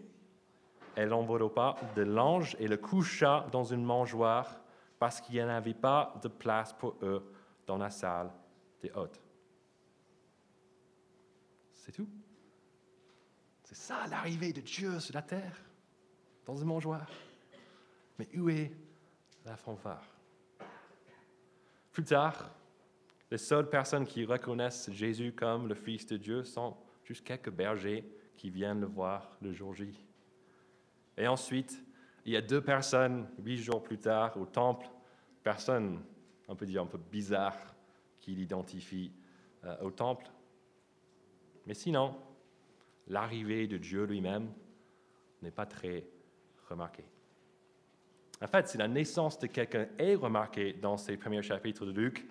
Elle 0.97 1.11
l'enveloppa 1.11 1.76
de 1.95 2.02
l'ange 2.02 2.57
et 2.59 2.66
le 2.66 2.76
coucha 2.76 3.47
dans 3.52 3.62
une 3.62 3.85
mangeoire 3.85 4.61
parce 4.99 5.21
qu'il 5.21 5.37
n'y 5.37 5.40
avait 5.40 5.75
pas 5.75 6.12
de 6.21 6.26
place 6.26 6.73
pour 6.73 6.97
eux 7.02 7.33
dans 7.69 7.78
la 7.78 7.90
salle 7.90 8.33
des 8.83 8.90
hôtes. 8.90 9.23
C'est 11.73 11.93
tout. 11.93 12.09
C'est 13.62 13.76
ça 13.76 14.09
l'arrivée 14.11 14.52
de 14.52 14.61
Dieu 14.61 14.99
sur 14.99 15.14
la 15.14 15.23
terre. 15.23 15.62
dans 16.45 16.57
une 16.57 16.66
mangeoire. 16.66 17.09
Mais 18.19 18.28
où 18.37 18.49
est 18.49 18.73
la 19.45 19.57
fanfare? 19.57 20.16
Plus 21.97 22.05
tard, 22.05 22.50
les 23.31 23.38
seules 23.38 23.71
personnes 23.71 24.05
qui 24.05 24.26
reconnaissent 24.26 24.91
Jésus 24.93 25.33
comme 25.33 25.67
le 25.67 25.75
Fils 25.75 26.05
de 26.05 26.19
Dieu 26.19 26.45
sont 26.45 26.76
juste 27.03 27.25
quelques 27.25 27.49
bergers 27.49 28.05
qui 28.37 28.50
viennent 28.50 28.83
le 28.83 28.87
voir 28.87 29.38
le 29.41 29.50
jour 29.50 29.75
J. 29.75 29.99
Et 31.17 31.26
ensuite, 31.26 31.83
il 32.26 32.33
y 32.33 32.37
a 32.37 32.43
deux 32.43 32.61
personnes, 32.61 33.26
huit 33.43 33.57
jours 33.57 33.83
plus 33.83 33.97
tard, 33.97 34.37
au 34.37 34.45
temple, 34.45 34.87
personnes, 35.43 36.03
on 36.49 36.55
peut 36.55 36.67
dire 36.67 36.83
un 36.83 36.87
peu 36.87 36.99
bizarres, 36.99 37.75
qui 38.21 38.33
l'identifient 38.33 39.11
euh, 39.65 39.75
au 39.81 39.91
temple. 39.91 40.26
Mais 41.65 41.73
sinon, 41.73 42.15
l'arrivée 43.09 43.67
de 43.67 43.79
Dieu 43.79 44.05
lui-même 44.05 44.53
n'est 45.41 45.50
pas 45.50 45.65
très 45.65 46.05
remarquée. 46.69 47.07
En 48.43 48.47
fait, 48.47 48.69
si 48.69 48.76
la 48.76 48.88
naissance 48.88 49.38
de 49.38 49.47
quelqu'un 49.47 49.87
est 49.99 50.14
remarquée 50.14 50.75
dans 50.75 50.97
ces 50.97 51.16
premiers 51.16 51.43
chapitres 51.43 51.87
de 51.87 51.93
Luc, 51.93 52.26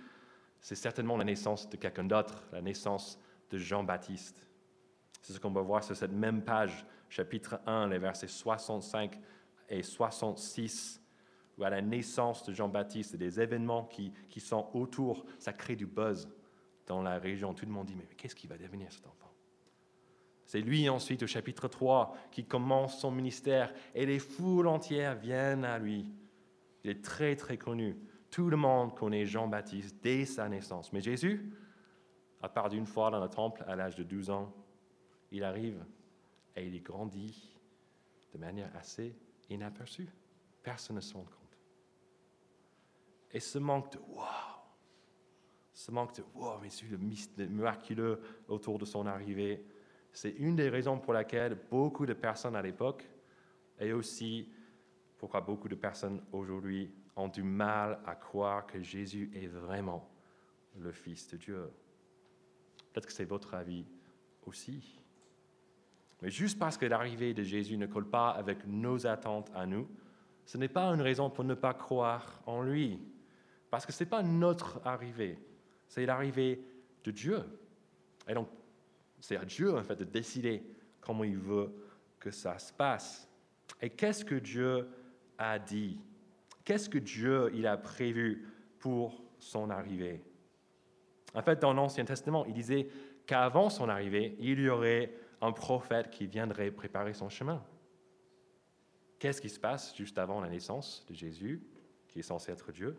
c'est 0.62 0.76
certainement 0.76 1.18
la 1.18 1.24
naissance 1.24 1.70
de 1.70 1.78
quelqu'un 1.78 2.04
d'autre, 2.04 2.44
la 2.52 2.62
naissance 2.62 3.20
de 3.50 3.58
Jean-Baptiste. 3.58 4.48
C'est 5.22 5.34
ce 5.34 5.40
qu'on 5.40 5.52
va 5.52 5.62
voir 5.62 5.84
sur 5.84 5.96
cette 5.96 6.12
même 6.12 6.44
page, 6.44 6.86
chapitre 7.10 7.60
1, 7.66 7.88
les 7.88 7.98
versets 7.98 8.28
65 8.28 9.20
et 9.70 9.82
66, 9.82 11.02
où 11.58 11.64
à 11.64 11.70
la 11.70 11.82
naissance 11.82 12.44
de 12.44 12.54
Jean-Baptiste, 12.54 13.16
des 13.16 13.40
événements 13.40 13.86
qui, 13.86 14.14
qui 14.30 14.40
sont 14.40 14.70
autour, 14.74 15.26
ça 15.40 15.54
crée 15.54 15.76
du 15.76 15.88
buzz 15.88 16.30
dans 16.86 17.02
la 17.02 17.18
région. 17.18 17.54
Tout 17.54 17.66
le 17.66 17.72
monde 17.72 17.88
dit, 17.88 17.96
mais 17.96 18.08
qu'est-ce 18.18 18.36
qui 18.36 18.48
va 18.48 18.58
devenir 18.58 18.92
cet 18.92 19.08
enfant? 19.08 19.35
C'est 20.46 20.62
lui 20.62 20.88
ensuite 20.90 21.24
au 21.24 21.28
chapitre 21.28 21.68
3 21.68 22.16
qui 22.32 22.46
commence 22.46 23.00
son 23.00 23.12
ministère 23.12 23.74
et 23.94 24.06
les 24.06 24.20
foules 24.20 24.68
entières 24.68 25.16
viennent 25.16 25.66
à 25.66 25.80
lui. 25.80 26.06
Il 26.84 26.92
est 26.92 27.04
très 27.04 27.36
très 27.36 27.58
connu. 27.58 27.98
Tout 28.30 28.50
le 28.50 28.58
monde 28.58 28.96
connaît 28.96 29.26
Jean-Baptiste 29.26 29.98
dès 30.04 30.26
sa 30.26 30.48
naissance. 30.48 30.94
Mais 30.94 31.02
Jésus, 31.02 31.52
à 32.42 32.50
part 32.50 32.70
d'une 32.70 32.86
fois 32.86 33.10
dans 33.10 33.20
le 33.20 33.30
temple 33.30 33.64
à 33.68 33.76
l'âge 33.76 33.96
de 33.96 34.04
12 34.04 34.30
ans, 34.30 34.54
il 35.32 35.44
arrive 35.44 35.84
et 36.56 36.68
il 36.68 36.84
grandit 36.84 37.58
de 38.34 38.38
manière 38.38 38.70
assez 38.76 39.16
inaperçue. 39.50 40.10
Personne 40.62 40.98
ne 40.98 41.02
se 41.02 41.14
rend 41.14 41.24
compte. 41.24 41.58
Et 43.32 43.40
ce 43.40 43.58
manque 43.58 43.92
de 43.94 43.98
wow, 43.98 44.24
ce 45.74 45.92
manque 45.92 46.16
de 46.16 46.24
wow, 46.36 46.60
mais 46.62 46.70
c'est 46.70 46.86
le 46.88 47.48
miraculeux 47.48 48.22
autour 48.48 48.78
de 48.78 48.86
son 48.86 49.06
arrivée, 49.08 49.66
c'est 50.16 50.32
une 50.32 50.56
des 50.56 50.70
raisons 50.70 50.98
pour 50.98 51.12
laquelle 51.12 51.58
beaucoup 51.70 52.06
de 52.06 52.14
personnes 52.14 52.56
à 52.56 52.62
l'époque, 52.62 53.06
et 53.80 53.92
aussi 53.92 54.50
pourquoi 55.18 55.42
beaucoup 55.42 55.68
de 55.68 55.76
personnes 55.76 56.22
aujourd'hui 56.32 56.90
ont 57.18 57.28
du 57.28 57.44
mal 57.44 58.00
à 58.06 58.16
croire 58.16 58.66
que 58.66 58.82
Jésus 58.82 59.30
est 59.36 59.48
vraiment 59.48 60.10
le 60.80 60.94
Fils 60.94 61.28
de 61.28 61.38
Dieu. 61.38 61.70
Peut-être 62.94 63.08
que 63.08 63.12
c'est 63.12 63.26
votre 63.26 63.56
avis 63.56 63.86
aussi. 64.46 64.98
Mais 66.22 66.30
juste 66.30 66.58
parce 66.58 66.78
que 66.78 66.86
l'arrivée 66.86 67.34
de 67.34 67.44
Jésus 67.44 67.78
ne 67.78 67.86
colle 67.86 68.10
pas 68.10 68.30
avec 68.30 68.66
nos 68.66 69.06
attentes 69.06 69.52
à 69.54 69.66
nous, 69.66 69.90
ce 70.46 70.58
n'est 70.58 70.70
pas 70.70 70.86
une 70.94 71.02
raison 71.02 71.30
pour 71.30 71.44
ne 71.44 71.56
pas 71.56 71.74
croire 71.74 72.42
en 72.46 72.62
lui. 72.62 73.02
Parce 73.70 73.86
que 73.86 73.92
ce 73.92 74.04
n'est 74.04 74.10
pas 74.10 74.24
notre 74.24 74.80
arrivée, 74.86 75.38
c'est 75.88 76.06
l'arrivée 76.06 76.62
de 77.04 77.12
Dieu. 77.12 77.44
Et 78.30 78.34
donc, 78.34 78.48
c'est 79.26 79.38
à 79.38 79.46
Dieu, 79.46 79.76
en 79.76 79.84
fait, 79.84 79.96
de 79.96 80.04
décider 80.04 80.64
comment 81.02 81.24
il 81.24 81.38
veut 81.38 81.74
que 82.20 82.30
ça 82.30 82.60
se 82.60 82.72
passe. 82.72 83.28
Et 83.82 83.90
qu'est-ce 83.90 84.24
que 84.24 84.36
Dieu 84.36 84.88
a 85.40 85.58
dit? 85.58 86.00
Qu'est-ce 86.64 86.88
que 86.88 87.00
Dieu 87.00 87.50
il 87.56 87.66
a 87.66 87.76
prévu 87.76 88.48
pour 88.78 89.24
son 89.40 89.72
arrivée? 89.72 90.24
En 91.34 91.42
fait, 91.42 91.60
dans 91.60 91.74
l'Ancien 91.74 92.06
Testament, 92.06 92.46
il 92.46 92.54
disait 92.54 92.88
qu'avant 93.26 93.72
son 93.72 93.90
arrivée, 93.90 94.36
il 94.40 94.60
y 94.60 94.70
aurait 94.70 95.12
un 95.42 95.52
prophète 95.52 96.12
qui 96.12 96.28
viendrait 96.28 96.70
préparer 96.70 97.16
son 97.16 97.28
chemin. 97.28 97.66
Qu'est-ce 99.18 99.42
qui 99.42 99.50
se 99.50 99.60
passe 99.60 99.96
juste 99.96 100.20
avant 100.20 100.40
la 100.40 100.50
naissance 100.50 101.04
de 101.10 101.16
Jésus, 101.16 101.66
qui 102.10 102.20
est 102.20 102.22
censé 102.22 102.52
être 102.52 102.72
Dieu? 102.72 102.96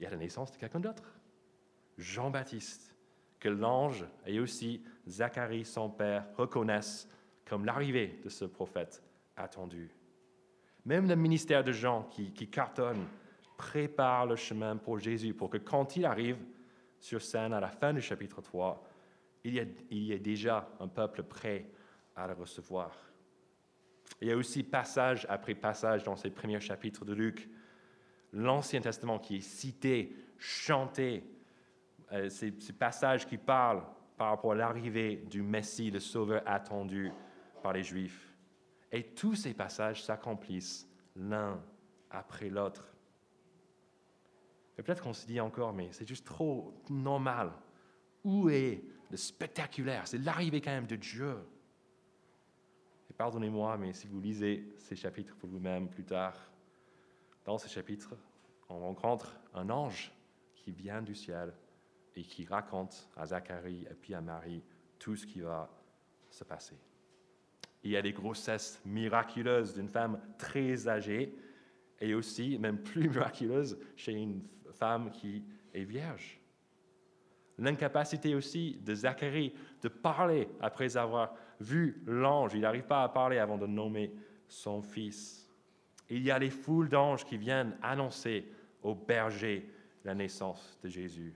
Il 0.00 0.02
y 0.02 0.06
a 0.06 0.10
la 0.10 0.16
naissance 0.16 0.50
de 0.50 0.56
quelqu'un 0.56 0.80
d'autre. 0.80 1.20
Jean-Baptiste, 1.96 2.91
que 3.42 3.48
l'ange 3.48 4.04
et 4.24 4.38
aussi 4.38 4.84
Zacharie, 5.08 5.64
son 5.64 5.90
père, 5.90 6.24
reconnaissent 6.36 7.08
comme 7.44 7.64
l'arrivée 7.64 8.20
de 8.22 8.28
ce 8.28 8.44
prophète 8.44 9.02
attendu. 9.36 9.90
Même 10.84 11.08
le 11.08 11.16
ministère 11.16 11.64
de 11.64 11.72
Jean 11.72 12.04
qui, 12.04 12.48
cartonne 12.48 13.04
prépare 13.56 14.26
le 14.26 14.36
chemin 14.36 14.76
pour 14.76 15.00
Jésus, 15.00 15.34
pour 15.34 15.50
que 15.50 15.58
quand 15.58 15.96
il 15.96 16.06
arrive 16.06 16.38
sur 17.00 17.20
scène 17.20 17.52
à 17.52 17.58
la 17.58 17.68
fin 17.68 17.92
du 17.92 18.00
chapitre 18.00 18.40
3, 18.40 18.80
il 19.42 19.54
y, 19.54 19.60
a, 19.60 19.64
il 19.90 20.12
y 20.12 20.20
déjà 20.20 20.68
un 20.78 20.86
peuple 20.86 21.24
prêt 21.24 21.68
à 22.14 22.28
le 22.28 22.34
recevoir. 22.34 22.92
Il 24.20 24.28
y 24.28 24.32
a 24.32 24.36
aussi 24.36 24.62
passage 24.62 25.26
après 25.28 25.56
passage 25.56 26.04
dans 26.04 26.14
ces 26.14 26.30
premiers 26.30 26.60
chapitres 26.60 27.04
de 27.04 27.12
Luc, 27.12 27.48
l'Ancien 28.32 28.80
Testament 28.80 29.18
qui 29.18 29.38
est 29.38 29.40
cité, 29.40 30.14
chanté, 30.38 31.24
euh, 32.12 32.28
ces, 32.28 32.54
ces, 32.60 32.72
passages 32.72 33.26
qui 33.26 33.38
parlent 33.38 33.82
par 34.16 34.30
rapport 34.30 34.52
à 34.52 34.54
l'arrivée 34.54 35.16
du 35.16 35.42
Messie, 35.42 35.90
le 35.90 36.00
Sauveur 36.00 36.42
attendu 36.46 37.10
par 37.62 37.72
les 37.72 37.82
Juifs. 37.82 38.32
Et 38.90 39.02
tous 39.14 39.34
ces 39.34 39.54
passages 39.54 40.04
s'accomplissent 40.04 40.86
l'un 41.16 41.60
après 42.10 42.50
l'autre. 42.50 42.94
Et 44.76 44.82
peut-être 44.82 45.02
qu'on 45.02 45.12
se 45.12 45.26
dit 45.26 45.40
encore, 45.40 45.72
mais 45.72 45.88
c'est 45.92 46.06
juste 46.06 46.26
trop 46.26 46.74
normal. 46.90 47.52
Où 48.24 48.48
est 48.48 48.82
le 49.10 49.16
spectaculaire? 49.16 50.06
C'est 50.06 50.18
l'arrivée 50.18 50.60
quand 50.60 50.70
même 50.70 50.86
de 50.86 50.96
Dieu. 50.96 51.36
Et 53.10 53.14
pardonnez-moi, 53.14 53.76
mais 53.78 53.92
si 53.92 54.06
vous 54.06 54.20
lisez 54.20 54.72
ces 54.78 54.96
chapitres 54.96 55.36
pour 55.36 55.48
vous-même 55.48 55.88
plus 55.88 56.04
tard, 56.04 56.34
dans 57.44 57.58
ces 57.58 57.68
chapitres, 57.68 58.14
on 58.68 58.78
rencontre 58.78 59.38
un 59.54 59.68
ange 59.70 60.12
qui 60.54 60.70
vient 60.70 61.02
du 61.02 61.14
ciel 61.14 61.52
et 62.14 62.22
qui 62.22 62.44
raconte 62.44 63.08
à 63.16 63.26
Zacharie 63.26 63.86
et 63.90 63.94
puis 63.94 64.14
à 64.14 64.20
Marie 64.20 64.62
tout 64.98 65.16
ce 65.16 65.26
qui 65.26 65.40
va 65.40 65.68
se 66.30 66.44
passer. 66.44 66.76
Il 67.84 67.90
y 67.90 67.96
a 67.96 68.02
des 68.02 68.12
grossesses 68.12 68.80
miraculeuses 68.84 69.74
d'une 69.74 69.88
femme 69.88 70.20
très 70.38 70.88
âgée 70.88 71.34
et 72.00 72.14
aussi, 72.14 72.58
même 72.58 72.78
plus 72.78 73.08
miraculeuses, 73.08 73.78
chez 73.96 74.12
une 74.12 74.42
femme 74.72 75.10
qui 75.10 75.44
est 75.72 75.84
vierge. 75.84 76.40
L'incapacité 77.58 78.34
aussi 78.34 78.78
de 78.82 78.94
Zacharie 78.94 79.52
de 79.82 79.88
parler 79.88 80.48
après 80.60 80.96
avoir 80.96 81.34
vu 81.60 82.02
l'ange. 82.06 82.54
Il 82.54 82.60
n'arrive 82.60 82.86
pas 82.86 83.02
à 83.02 83.08
parler 83.08 83.38
avant 83.38 83.58
de 83.58 83.66
nommer 83.66 84.12
son 84.48 84.82
fils. 84.82 85.50
Il 86.08 86.22
y 86.22 86.30
a 86.30 86.38
les 86.38 86.50
foules 86.50 86.88
d'anges 86.88 87.24
qui 87.24 87.36
viennent 87.36 87.76
annoncer 87.82 88.50
aux 88.82 88.94
bergers 88.94 89.68
la 90.04 90.14
naissance 90.14 90.78
de 90.82 90.88
Jésus. 90.88 91.34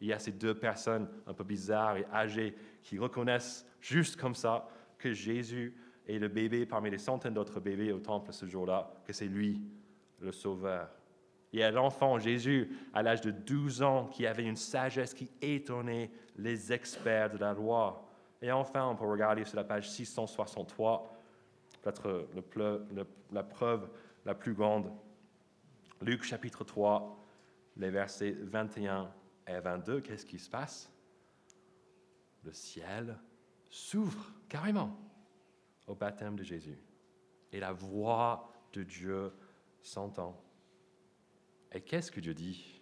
Il 0.00 0.08
y 0.08 0.12
a 0.12 0.18
ces 0.18 0.32
deux 0.32 0.54
personnes 0.54 1.08
un 1.26 1.34
peu 1.34 1.44
bizarres 1.44 1.96
et 1.96 2.06
âgées 2.12 2.56
qui 2.82 2.98
reconnaissent 2.98 3.66
juste 3.80 4.16
comme 4.16 4.34
ça 4.34 4.68
que 4.98 5.12
Jésus 5.12 5.74
est 6.06 6.18
le 6.18 6.28
bébé 6.28 6.66
parmi 6.66 6.90
les 6.90 6.98
centaines 6.98 7.34
d'autres 7.34 7.60
bébés 7.60 7.92
au 7.92 7.98
temple 7.98 8.32
ce 8.32 8.46
jour-là, 8.46 8.90
que 9.04 9.12
c'est 9.12 9.26
lui 9.26 9.60
le 10.20 10.32
Sauveur. 10.32 10.88
Il 11.52 11.60
y 11.60 11.62
a 11.62 11.70
l'enfant 11.70 12.18
Jésus 12.18 12.70
à 12.92 13.02
l'âge 13.02 13.20
de 13.22 13.30
12 13.30 13.82
ans 13.82 14.06
qui 14.06 14.26
avait 14.26 14.44
une 14.44 14.56
sagesse 14.56 15.14
qui 15.14 15.30
étonnait 15.40 16.10
les 16.36 16.72
experts 16.72 17.30
de 17.30 17.38
la 17.38 17.54
loi. 17.54 18.06
Et 18.42 18.52
enfin, 18.52 18.86
on 18.86 18.94
peut 18.94 19.06
regarder 19.06 19.44
sur 19.44 19.56
la 19.56 19.64
page 19.64 19.90
663, 19.90 21.16
peut-être 21.82 22.28
la 23.32 23.42
preuve 23.42 23.88
la 24.24 24.34
plus 24.34 24.54
grande. 24.54 24.92
Luc 26.02 26.22
chapitre 26.22 26.64
3, 26.64 27.18
les 27.78 27.90
versets 27.90 28.36
21 28.42 29.10
et 29.48 29.58
22, 29.58 30.00
qu'est-ce 30.02 30.26
qui 30.26 30.38
se 30.38 30.50
passe? 30.50 30.92
Le 32.44 32.52
ciel 32.52 33.18
s'ouvre 33.70 34.32
carrément 34.48 34.96
au 35.86 35.94
baptême 35.94 36.36
de 36.36 36.44
Jésus. 36.44 36.78
Et 37.50 37.60
la 37.60 37.72
voix 37.72 38.52
de 38.72 38.82
Dieu 38.82 39.32
s'entend. 39.80 40.38
Et 41.72 41.80
qu'est-ce 41.80 42.12
que 42.12 42.20
Dieu 42.20 42.34
dit? 42.34 42.80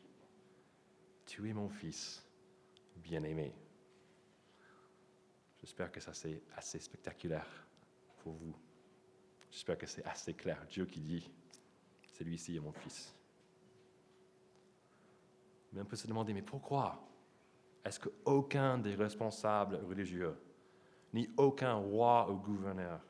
Tu 1.25 1.49
es 1.49 1.53
mon 1.53 1.69
fils 1.69 2.25
bien-aimé. 2.97 3.55
J'espère 5.61 5.91
que 5.91 6.01
ça 6.01 6.13
c'est 6.13 6.43
assez 6.57 6.79
spectaculaire 6.79 7.67
pour 8.19 8.35
vous. 8.35 8.57
J'espère 9.51 9.79
que 9.79 9.87
c'est 9.87 10.05
assez 10.05 10.35
clair. 10.35 10.65
Dieu 10.69 10.85
qui 10.85 11.01
dit, 11.01 11.31
celui-ci 12.13 12.57
est 12.57 12.61
mon 12.61 12.73
fils. 12.73 13.16
Mais 15.77 15.83
on 15.83 15.85
peut 15.85 15.97
se 15.97 16.07
demander, 16.07 16.33
mais 16.33 16.41
pourquoi 16.41 17.07
est-ce 17.85 18.01
qu'aucun 18.01 18.79
des 18.79 18.95
responsables 18.95 19.79
religieux, 19.87 20.35
ni 21.13 21.29
aucun 21.37 21.75
roi 21.75 22.31
ou 22.31 22.37
gouverneur, 22.37 23.01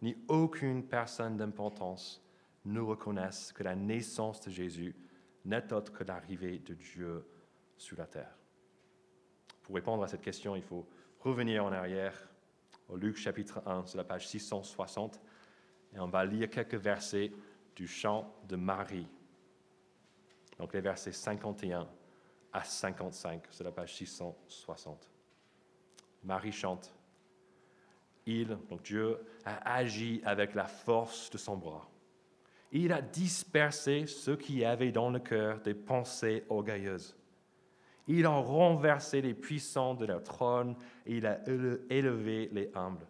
ni 0.00 0.16
aucune 0.28 0.86
personne 0.86 1.36
d'importance 1.36 2.24
ne 2.64 2.78
reconnaissent 2.78 3.52
que 3.52 3.64
la 3.64 3.74
naissance 3.74 4.40
de 4.42 4.50
Jésus 4.50 4.94
n'est 5.44 5.72
autre 5.72 5.92
que 5.92 6.04
l'arrivée 6.04 6.60
de 6.60 6.74
Dieu 6.74 7.26
sur 7.76 7.98
la 7.98 8.06
terre? 8.06 8.38
Pour 9.64 9.74
répondre 9.74 10.04
à 10.04 10.08
cette 10.08 10.22
question, 10.22 10.54
il 10.54 10.62
faut 10.62 10.86
revenir 11.18 11.64
en 11.64 11.72
arrière 11.72 12.28
au 12.88 12.96
Luc 12.96 13.16
chapitre 13.16 13.60
1, 13.66 13.86
sur 13.86 13.98
la 13.98 14.04
page 14.04 14.28
660, 14.28 15.20
et 15.92 15.98
on 15.98 16.06
va 16.06 16.24
lire 16.24 16.48
quelques 16.48 16.74
versets 16.74 17.32
du 17.74 17.88
chant 17.88 18.32
de 18.46 18.54
Marie. 18.54 19.08
Donc 20.58 20.72
les 20.74 20.80
versets 20.80 21.10
51 21.10 21.88
à 22.54 22.62
55, 22.62 23.42
sur 23.50 23.64
la 23.64 23.72
page 23.72 23.94
660. 23.96 25.10
Marie 26.22 26.52
chante. 26.52 26.94
Il, 28.26 28.56
donc 28.70 28.82
Dieu, 28.82 29.18
a 29.44 29.74
agi 29.74 30.22
avec 30.24 30.54
la 30.54 30.64
force 30.64 31.28
de 31.30 31.36
son 31.36 31.56
bras. 31.56 31.86
Il 32.72 32.92
a 32.92 33.02
dispersé 33.02 34.06
ceux 34.06 34.36
qui 34.36 34.64
avaient 34.64 34.92
dans 34.92 35.10
le 35.10 35.18
cœur 35.18 35.60
des 35.60 35.74
pensées 35.74 36.44
orgueilleuses. 36.48 37.16
Il 38.06 38.24
a 38.26 38.30
renversé 38.30 39.20
les 39.20 39.34
puissants 39.34 39.94
de 39.94 40.06
leur 40.06 40.22
trône 40.22 40.76
et 41.06 41.16
il 41.16 41.26
a 41.26 41.40
élevé 41.90 42.50
les 42.52 42.70
humbles. 42.74 43.06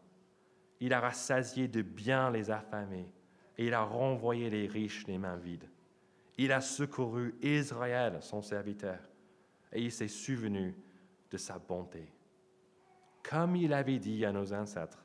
Il 0.81 0.93
a 0.93 1.01
rassasié 1.01 1.69
de 1.69 1.83
bien 1.83 2.31
les 2.31 2.51
affamés 2.51 3.13
et 3.59 3.67
il 3.67 3.75
a 3.75 3.83
renvoyé 3.83 4.51
les 4.51 4.67
riches 4.67 5.07
les 5.07 5.19
mains 5.19 5.37
vides. 5.37 5.69
Il 6.39 6.51
a 6.51 6.61
secouru 6.61 7.35
Israël, 7.43 8.19
son 8.21 8.43
serviteur, 8.43 8.99
et 9.75 9.83
il 9.83 9.93
s'est 9.93 10.09
souvenu 10.09 10.75
de 11.31 11.37
sa 11.37 11.59
bonté. 11.59 12.11
Comme 13.29 13.57
il 13.57 13.73
avait 13.73 13.99
dit 13.99 14.25
à 14.25 14.33
nos 14.33 14.53
ancêtres, 14.53 15.03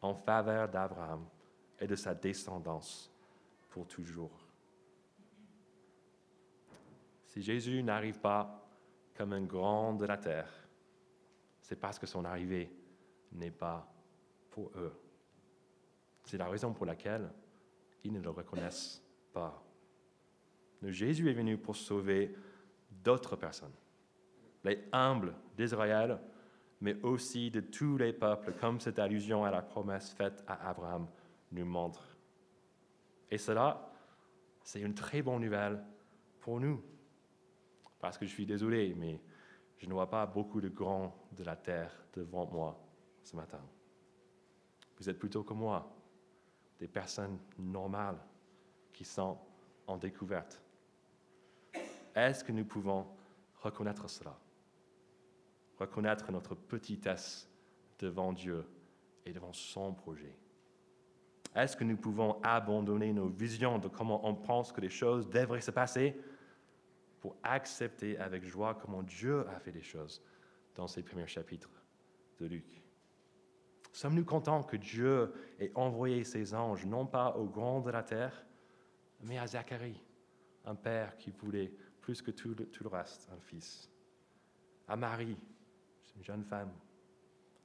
en 0.00 0.14
faveur 0.14 0.68
d'Abraham 0.68 1.26
et 1.80 1.86
de 1.86 1.96
sa 1.96 2.14
descendance 2.14 3.10
pour 3.70 3.86
toujours. 3.86 4.46
Si 7.26 7.42
Jésus 7.42 7.82
n'arrive 7.82 8.18
pas 8.20 8.66
comme 9.14 9.32
un 9.32 9.42
grand 9.42 9.94
de 9.94 10.06
la 10.06 10.16
terre, 10.16 10.50
c'est 11.60 11.76
parce 11.76 11.98
que 11.98 12.06
son 12.06 12.24
arrivée 12.24 12.70
n'est 13.32 13.50
pas 13.50 13.92
pour 14.50 14.70
eux. 14.76 14.94
C'est 16.24 16.38
la 16.38 16.48
raison 16.48 16.72
pour 16.72 16.86
laquelle 16.86 17.30
ils 18.04 18.12
ne 18.12 18.20
le 18.20 18.30
reconnaissent 18.30 19.02
pas. 19.32 19.62
Jésus 20.82 21.28
est 21.28 21.34
venu 21.34 21.58
pour 21.58 21.74
sauver 21.74 22.34
d'autres 22.90 23.36
personnes, 23.36 23.74
les 24.64 24.88
humbles 24.92 25.34
d'Israël, 25.56 26.18
mais 26.80 27.00
aussi 27.02 27.50
de 27.50 27.60
tous 27.60 27.96
les 27.96 28.12
peuples, 28.12 28.52
comme 28.60 28.80
cette 28.80 28.98
allusion 28.98 29.44
à 29.44 29.50
la 29.50 29.62
promesse 29.62 30.12
faite 30.12 30.44
à 30.46 30.68
Abraham 30.68 31.06
nous 31.52 31.64
montre. 31.64 32.16
Et 33.30 33.38
cela, 33.38 33.90
c'est 34.62 34.80
une 34.80 34.94
très 34.94 35.22
bonne 35.22 35.40
nouvelle 35.40 35.82
pour 36.40 36.60
nous. 36.60 36.82
Parce 38.00 38.18
que 38.18 38.26
je 38.26 38.30
suis 38.30 38.46
désolé, 38.46 38.94
mais 38.94 39.20
je 39.78 39.86
ne 39.86 39.92
vois 39.92 40.10
pas 40.10 40.26
beaucoup 40.26 40.60
de 40.60 40.68
grands 40.68 41.14
de 41.32 41.44
la 41.44 41.56
terre 41.56 41.92
devant 42.12 42.46
moi 42.46 42.78
ce 43.22 43.36
matin. 43.36 43.60
Vous 44.98 45.08
êtes 45.08 45.18
plutôt 45.18 45.42
comme 45.42 45.58
moi, 45.58 45.92
des 46.78 46.88
personnes 46.88 47.38
normales 47.58 48.18
qui 48.92 49.04
sont 49.04 49.38
en 49.86 49.96
découverte. 49.96 50.62
Est-ce 52.14 52.42
que 52.44 52.52
nous 52.52 52.64
pouvons 52.64 53.06
reconnaître 53.56 54.08
cela? 54.08 54.38
Reconnaître 55.78 56.32
notre 56.32 56.54
petitesse 56.54 57.48
devant 57.98 58.32
Dieu 58.32 58.64
et 59.24 59.32
devant 59.32 59.52
son 59.52 59.92
projet 59.92 60.36
Est-ce 61.54 61.76
que 61.76 61.84
nous 61.84 61.96
pouvons 61.96 62.40
abandonner 62.42 63.12
nos 63.12 63.28
visions 63.28 63.78
de 63.78 63.88
comment 63.88 64.26
on 64.26 64.34
pense 64.34 64.72
que 64.72 64.80
les 64.80 64.90
choses 64.90 65.28
devraient 65.28 65.60
se 65.60 65.70
passer 65.70 66.18
pour 67.20 67.36
accepter 67.42 68.18
avec 68.18 68.44
joie 68.44 68.74
comment 68.74 69.02
Dieu 69.02 69.46
a 69.48 69.58
fait 69.58 69.72
les 69.72 69.82
choses 69.82 70.22
dans 70.74 70.86
ces 70.86 71.02
premiers 71.02 71.26
chapitres 71.26 71.70
de 72.38 72.46
Luc? 72.46 72.82
Sommes-nous 73.92 74.26
contents 74.26 74.62
que 74.62 74.76
Dieu 74.76 75.32
ait 75.58 75.72
envoyé 75.74 76.22
ses 76.22 76.54
anges, 76.54 76.84
non 76.84 77.06
pas 77.06 77.34
au 77.36 77.46
grand 77.46 77.80
de 77.80 77.90
la 77.90 78.02
terre, 78.02 78.44
mais 79.22 79.38
à 79.38 79.46
Zacharie, 79.46 80.02
un 80.66 80.74
père 80.74 81.16
qui 81.16 81.30
voulait 81.30 81.72
plus 82.02 82.20
que 82.20 82.30
tout 82.30 82.54
le, 82.54 82.88
reste, 82.88 83.28
un 83.32 83.40
fils, 83.40 83.90
à 84.86 84.96
Marie, 84.96 85.38
une 86.16 86.24
jeune 86.24 86.44
femme, 86.44 86.72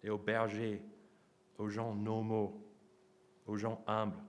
et 0.03 0.09
aux 0.09 0.17
bergers, 0.17 0.81
aux 1.57 1.69
gens 1.69 1.95
normaux, 1.95 2.61
aux 3.45 3.57
gens 3.57 3.83
humbles, 3.87 4.21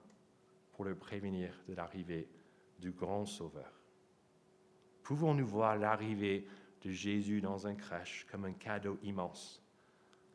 pour 0.72 0.84
le 0.84 0.94
prévenir 0.94 1.54
de 1.68 1.74
l'arrivée 1.74 2.28
du 2.78 2.92
grand 2.92 3.26
Sauveur. 3.26 3.72
Pouvons-nous 5.02 5.46
voir 5.46 5.76
l'arrivée 5.76 6.46
de 6.82 6.90
Jésus 6.90 7.40
dans 7.40 7.66
un 7.66 7.74
crèche 7.74 8.26
comme 8.30 8.44
un 8.44 8.52
cadeau 8.52 8.98
immense? 9.02 9.62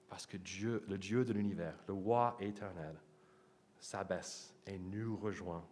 Parce 0.08 0.26
que 0.26 0.38
Dieu, 0.38 0.84
le 0.88 0.97
Dieu 0.97 1.26
de 1.26 1.34
l'univers, 1.34 1.78
le 1.88 1.93
roi 1.93 2.38
éternel, 2.39 2.95
s'abaisse 3.80 4.56
et 4.65 4.80
nous 4.80 5.17
rejoint 5.17 5.67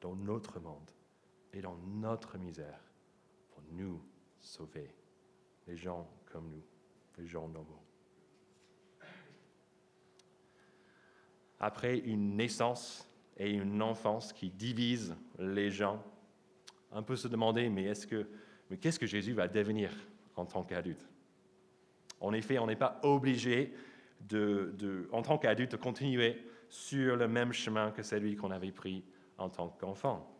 dans 0.00 0.14
notre 0.14 0.60
monde 0.60 0.90
et 1.52 1.60
dans 1.60 1.76
notre 1.76 2.38
misère 2.38 2.80
pour 3.50 3.62
nous 3.72 4.00
sauver, 4.38 4.94
les 5.66 5.76
gens 5.76 6.08
comme 6.26 6.48
nous, 6.48 6.64
normaux. 7.48 7.82
Après 11.58 11.98
une 11.98 12.36
naissance 12.36 13.06
et 13.36 13.50
une 13.50 13.82
enfance 13.82 14.32
qui 14.32 14.50
divisent 14.50 15.14
les 15.38 15.70
gens, 15.70 16.02
on 16.90 17.02
peut 17.02 17.16
se 17.16 17.28
demander, 17.28 17.68
mais 17.68 17.84
est-ce 17.84 18.06
que, 18.06 18.26
qu'est-ce 18.80 18.98
que 18.98 19.06
Jésus 19.06 19.32
va 19.32 19.46
devenir 19.46 19.90
en 20.36 20.46
tant 20.46 20.64
qu'adulte? 20.64 21.06
En 22.20 22.32
effet, 22.32 22.58
on 22.58 22.66
n'est 22.66 22.76
pas 22.76 22.98
obligé, 23.02 23.74
de, 24.28 25.08
en 25.12 25.22
tant 25.22 25.38
qu'adulte, 25.38 25.72
de 25.72 25.76
continuer 25.76 26.36
sur 26.68 27.16
le 27.16 27.28
même 27.28 27.52
chemin 27.52 27.90
que 27.90 28.02
celui 28.02 28.36
qu'on 28.36 28.50
avait 28.50 28.72
pris 28.72 29.04
en 29.38 29.48
tant 29.48 29.68
qu'enfant. 29.68 30.30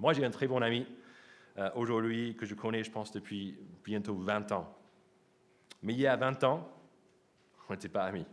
Moi, 0.00 0.12
j'ai 0.12 0.24
un 0.24 0.30
très 0.30 0.48
bon 0.48 0.60
ami 0.62 0.86
euh, 1.56 1.70
aujourd'hui 1.76 2.34
que 2.34 2.46
je 2.46 2.54
connais, 2.54 2.82
je 2.82 2.90
pense, 2.90 3.12
depuis 3.12 3.56
bientôt 3.84 4.16
20 4.16 4.52
ans. 4.52 4.76
Mais 5.84 5.92
il 5.92 6.00
y 6.00 6.06
a 6.06 6.16
20 6.16 6.42
ans, 6.44 6.66
on 7.68 7.74
n'était 7.74 7.90
pas 7.90 8.04
amis. 8.04 8.24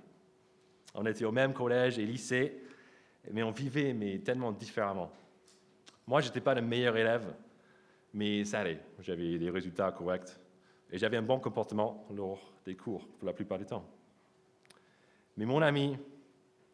On 0.96 1.06
était 1.06 1.26
au 1.26 1.34
même 1.34 1.54
collège 1.54 2.00
et 2.00 2.06
lycée, 2.06 2.64
mais 3.30 3.44
on 3.44 3.52
vivait 3.52 3.94
mais 3.94 4.20
tellement 4.20 4.54
différemment. 4.54 5.12
Moi, 6.08 6.22
je 6.22 6.28
n'étais 6.28 6.40
pas 6.40 6.56
le 6.56 6.62
meilleur 6.62 6.96
élève, 6.96 7.36
mais 8.14 8.46
ça 8.46 8.62
allait. 8.62 8.80
J'avais 9.00 9.38
des 9.38 9.50
résultats 9.50 9.92
corrects 9.92 10.40
et 10.92 10.98
j'avais 10.98 11.18
un 11.18 11.22
bon 11.22 11.40
comportement 11.40 12.08
lors 12.16 12.54
des 12.66 12.76
cours, 12.76 13.06
pour 13.06 13.26
la 13.26 13.34
plupart 13.34 13.60
du 13.60 13.66
temps. 13.66 13.86
Mais 15.36 15.46
mon 15.46 15.62
ami, 15.62 15.98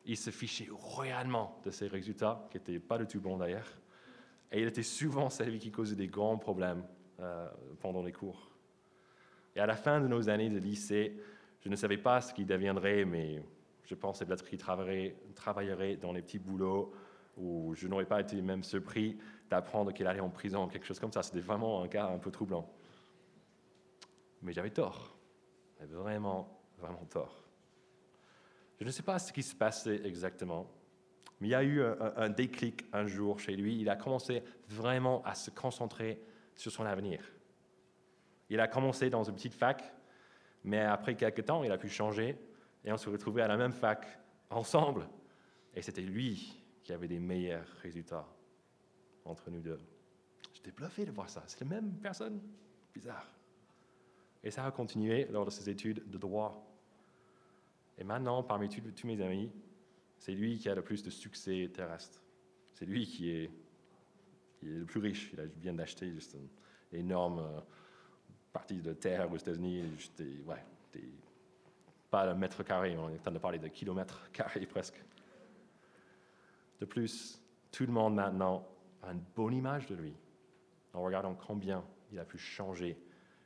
il 0.05 0.15
se 0.15 0.29
fichait 0.29 0.69
royalement 0.71 1.59
de 1.65 1.71
ses 1.71 1.87
résultats, 1.87 2.47
qui 2.51 2.57
n'étaient 2.57 2.79
pas 2.79 2.99
du 2.99 3.07
tout 3.07 3.19
bons 3.19 3.37
d'ailleurs, 3.37 3.67
et 4.51 4.61
il 4.61 4.67
était 4.67 4.83
souvent 4.83 5.31
celui 5.31 5.57
qui 5.57 5.71
causait 5.71 5.95
des 5.95 6.07
grands 6.07 6.37
problèmes 6.37 6.83
euh, 7.19 7.49
pendant 7.79 8.03
les 8.03 8.11
cours. 8.11 8.46
Et 9.57 9.59
à 9.59 9.65
la 9.65 9.75
fin 9.75 9.99
de 9.99 10.07
nos 10.07 10.29
années 10.29 10.51
de 10.51 10.59
lycée, 10.59 11.17
je 11.61 11.69
ne 11.69 11.75
savais 11.75 11.97
pas 11.97 12.21
ce 12.21 12.31
qu'il 12.31 12.45
deviendrait, 12.45 13.05
mais 13.05 13.41
je 13.85 13.95
pensais 13.95 14.23
peut-être 14.23 14.47
qu'il 14.47 14.59
travaillerait, 14.59 15.95
dans 15.95 16.13
les 16.13 16.21
petits 16.21 16.37
boulots 16.37 16.93
où 17.37 17.73
je 17.73 17.87
n'aurais 17.87 18.05
pas 18.05 18.21
été 18.21 18.39
même 18.39 18.63
surpris 18.63 19.17
d'apprendre 19.49 19.91
qu'il 19.93 20.05
allait 20.05 20.19
en 20.19 20.29
prison, 20.29 20.67
quelque 20.67 20.85
chose 20.85 20.99
comme 20.99 21.11
ça. 21.11 21.23
C'était 21.23 21.39
vraiment 21.39 21.81
un 21.81 21.87
cas 21.87 22.05
un 22.05 22.19
peu 22.19 22.29
troublant. 22.29 22.71
Mais 24.43 24.53
j'avais 24.53 24.69
tort. 24.69 25.17
Vraiment, 25.79 26.61
vraiment 26.77 27.05
tort. 27.05 27.43
Je 28.79 28.85
ne 28.85 28.91
sais 28.91 29.01
pas 29.01 29.17
ce 29.17 29.33
qui 29.33 29.41
se 29.41 29.55
passait 29.55 30.05
exactement, 30.05 30.69
mais 31.41 31.47
il 31.47 31.51
y 31.51 31.55
a 31.55 31.63
eu 31.63 31.81
un, 31.81 32.29
déclic 32.29 32.85
un 32.93 33.07
jour 33.07 33.39
chez 33.39 33.55
lui. 33.55 33.81
Il 33.81 33.89
a 33.89 33.95
commencé 33.95 34.43
vraiment 34.69 35.23
à 35.23 35.33
se 35.33 35.49
concentrer 35.49 36.21
sur 36.53 36.71
son 36.71 36.85
avenir. 36.85 37.23
Il 38.49 38.59
a 38.59 38.67
commencé 38.67 39.09
dans 39.09 39.23
une 39.23 39.35
petite 39.35 39.53
fac, 39.53 39.83
mais 40.63 40.81
après 40.81 41.15
quelques 41.15 41.45
temps, 41.45 41.63
il 41.63 41.71
a 41.71 41.77
pu 41.77 41.89
changer 41.89 42.37
et 42.83 42.91
on 42.91 42.97
se 42.97 43.09
retrouvait 43.09 43.41
à 43.41 43.47
la 43.47 43.57
même 43.57 43.73
fac 43.73 44.05
ensemble. 44.49 45.07
Et 45.73 45.81
c'était 45.81 46.01
lui 46.01 46.57
qui 46.83 46.93
avait 46.93 47.07
des 47.07 47.19
meilleurs 47.19 47.67
résultats 47.81 48.25
entre 49.25 49.49
nous 49.51 49.61
deux. 49.61 49.79
J'étais 50.53 50.71
bluffé 50.71 51.05
de 51.05 51.11
voir 51.11 51.29
ça. 51.29 51.43
C'est 51.47 51.59
la 51.61 51.67
même 51.67 51.93
personne. 52.01 52.41
Bizarre. 52.93 53.27
Et 54.43 54.51
ça 54.51 54.65
a 54.65 54.71
continué 54.71 55.25
lors 55.25 55.45
de 55.45 55.51
ses 55.51 55.69
études 55.69 56.09
de 56.09 56.17
droit. 56.17 56.65
Et 57.97 58.03
maintenant, 58.03 58.43
parmi 58.43 58.69
tous 58.69 59.07
mes 59.07 59.21
amis, 59.21 59.51
c'est 60.17 60.31
lui 60.31 60.57
qui 60.57 60.69
a 60.69 60.75
le 60.75 60.81
plus 60.81 61.03
de 61.03 61.09
succès 61.09 61.69
terrestre. 61.73 62.23
C'est 62.73 62.85
lui 62.85 63.05
qui 63.05 63.29
est, 63.31 63.51
le 64.61 64.85
plus 64.85 64.99
riche. 64.99 65.33
Il 65.37 65.61
vient 65.61 65.73
d'acheter 65.73 66.09
juste 66.11 66.35
une 66.91 66.99
énorme 66.99 67.39
euh, 67.39 67.59
partie 68.51 68.81
de 68.81 68.93
terre 68.93 69.31
aux 69.31 69.37
États-Unis. 69.37 69.83
Pas 72.09 72.25
le 72.25 72.35
mètre 72.35 72.63
carré, 72.63 72.97
on 72.97 73.09
est 73.09 73.15
en 73.15 73.21
train 73.21 73.31
de 73.31 73.39
parler 73.39 73.59
de 73.59 73.67
kilomètres 73.67 74.31
carrés 74.33 74.65
presque. 74.65 75.01
De 76.79 76.85
plus, 76.85 77.41
tout 77.71 77.85
le 77.85 77.91
monde 77.91 78.15
maintenant 78.15 78.67
a 79.03 79.11
une 79.11 79.23
bonne 79.35 79.53
image 79.53 79.87
de 79.87 79.95
lui, 79.95 80.13
en 80.93 81.01
regardant 81.01 81.33
combien 81.33 81.83
il 82.11 82.19
a 82.19 82.25
pu 82.25 82.37
changer 82.37 82.97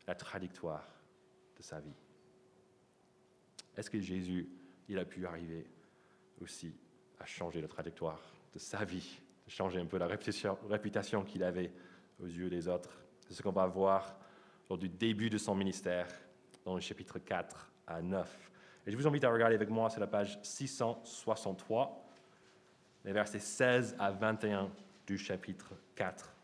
la 0.08 0.16
trajectoire 0.16 0.86
de 1.58 1.64
sa 1.64 1.80
vie. 1.80 1.96
Est-ce 3.76 3.90
que 3.90 4.00
Jésus, 4.00 4.50
il 4.88 5.00
a 5.00 5.06
pu 5.06 5.26
arriver 5.26 5.66
aussi 6.42 6.76
à 7.20 7.26
changer 7.26 7.62
la 7.62 7.68
trajectoire 7.68 8.22
de 8.54 8.60
sa 8.60 8.84
vie, 8.84 9.22
de 9.46 9.52
changer 9.52 9.80
un 9.80 9.86
peu 9.86 9.98
la 9.98 10.08
réputation, 10.08 11.24
qu'il 11.24 11.44
avait 11.44 11.72
aux 12.22 12.26
yeux 12.26 12.50
des 12.50 12.68
autres? 12.68 13.02
C'est 13.28 13.34
ce 13.34 13.42
qu'on 13.42 13.52
va 13.52 13.66
voir 13.68 14.20
du 14.78 14.90
début 14.90 15.30
de 15.30 15.38
son 15.38 15.56
ministère, 15.56 16.08
dans 16.66 16.76
le 16.76 16.82
chapitre 16.82 17.20
4 17.20 17.72
à 17.88 18.02
9. 18.02 18.52
Et 18.86 18.92
je 18.92 18.98
vous 18.98 19.08
invite 19.08 19.24
à 19.24 19.32
regarder 19.32 19.56
avec 19.56 19.70
moi 19.70 19.90
sur 19.90 20.00
la 20.00 20.08
page 20.08 20.40
663, 20.42 22.10
les 23.06 23.14
versets 23.14 23.40
16 23.40 23.96
à 24.00 24.12
21 24.12 24.72
du 25.06 25.18
chapitre 25.18 25.74
4. 25.96 26.36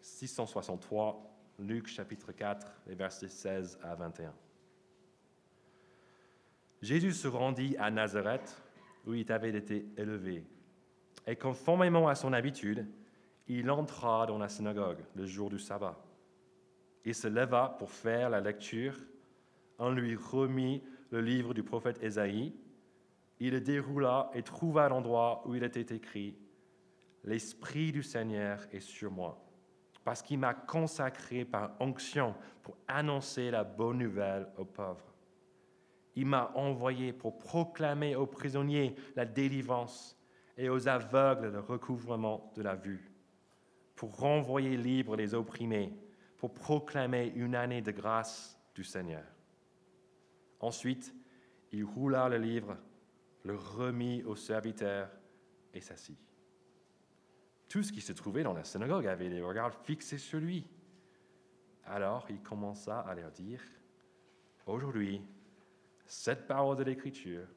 663, 0.00 1.24
Luc 1.58 1.86
chapitre 1.86 2.32
4, 2.32 2.66
les 2.86 2.94
versets 2.94 3.28
16 3.28 3.78
à 3.82 3.94
21. 3.94 4.32
Jésus 6.80 7.12
se 7.12 7.28
rendit 7.28 7.76
à 7.78 7.90
Nazareth, 7.90 8.62
où 9.06 9.14
il 9.14 9.30
avait 9.32 9.50
été 9.50 9.86
élevé. 9.96 10.44
Et 11.26 11.36
conformément 11.36 12.08
à 12.08 12.14
son 12.14 12.32
habitude, 12.32 12.86
il 13.48 13.70
entra 13.70 14.26
dans 14.26 14.38
la 14.38 14.48
synagogue 14.48 15.04
le 15.14 15.26
jour 15.26 15.48
du 15.50 15.58
sabbat. 15.58 15.96
Il 17.04 17.14
se 17.14 17.28
leva 17.28 17.76
pour 17.78 17.90
faire 17.90 18.30
la 18.30 18.40
lecture. 18.40 18.94
On 19.78 19.90
lui 19.90 20.14
remit 20.14 20.82
le 21.10 21.20
livre 21.20 21.54
du 21.54 21.62
prophète 21.62 22.02
Ésaïe. 22.02 22.54
Il 23.40 23.52
le 23.52 23.60
déroula 23.60 24.30
et 24.34 24.42
trouva 24.42 24.88
l'endroit 24.88 25.42
où 25.46 25.54
il 25.54 25.64
était 25.64 25.94
écrit 25.94 26.36
L'Esprit 27.24 27.92
du 27.92 28.02
Seigneur 28.02 28.66
est 28.72 28.80
sur 28.80 29.10
moi, 29.10 29.44
parce 30.04 30.22
qu'il 30.22 30.38
m'a 30.38 30.54
consacré 30.54 31.44
par 31.44 31.72
onction 31.80 32.34
pour 32.62 32.76
annoncer 32.86 33.50
la 33.50 33.64
bonne 33.64 33.98
nouvelle 33.98 34.46
aux 34.56 34.64
pauvres. 34.64 35.14
Il 36.14 36.26
m'a 36.26 36.50
envoyé 36.54 37.12
pour 37.12 37.38
proclamer 37.38 38.16
aux 38.16 38.26
prisonniers 38.26 38.94
la 39.14 39.24
délivrance 39.24 40.18
et 40.56 40.68
aux 40.68 40.88
aveugles 40.88 41.52
le 41.52 41.60
recouvrement 41.60 42.52
de 42.56 42.62
la 42.62 42.74
vue, 42.74 43.07
pour 43.98 44.16
renvoyer 44.16 44.76
libres 44.76 45.16
les 45.16 45.34
opprimés, 45.34 45.92
pour 46.36 46.54
proclamer 46.54 47.32
une 47.34 47.56
année 47.56 47.82
de 47.82 47.90
grâce 47.90 48.56
du 48.72 48.84
Seigneur. 48.84 49.24
Ensuite, 50.60 51.12
il 51.72 51.84
roula 51.84 52.28
le 52.28 52.38
livre, 52.38 52.76
le 53.42 53.56
remit 53.56 54.22
au 54.22 54.36
serviteur 54.36 55.10
et 55.74 55.80
s'assit. 55.80 56.16
Tout 57.68 57.82
ce 57.82 57.90
qui 57.90 58.00
se 58.00 58.12
trouvait 58.12 58.44
dans 58.44 58.52
la 58.52 58.62
synagogue 58.62 59.08
avait 59.08 59.28
les 59.28 59.42
regards 59.42 59.74
fixés 59.74 60.18
sur 60.18 60.38
lui. 60.38 60.64
Alors 61.84 62.24
il 62.30 62.40
commença 62.40 63.00
à 63.00 63.16
leur 63.16 63.32
dire, 63.32 63.60
Aujourd'hui, 64.64 65.20
cette 66.06 66.46
parole 66.46 66.76
de 66.76 66.84
l'Écriture 66.84 67.48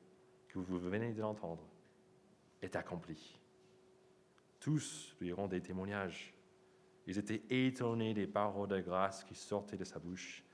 que 0.48 0.58
vous 0.58 0.80
venez 0.80 1.14
d'entendre 1.14 1.68
est 2.64 2.76
accomplie. 2.76 3.41
Tous 4.62 5.14
lui 5.20 5.34
rendaient 5.34 5.60
témoignage. 5.60 6.34
Ils 7.06 7.18
étaient 7.18 7.44
étonnés 7.50 8.14
des 8.14 8.28
paroles 8.28 8.70
de 8.70 8.80
grâce 8.80 9.26
qui 9.26 9.36
sortaient 9.36 9.76
de 9.76 9.84
sa 9.84 10.00
bouche. 10.00 10.46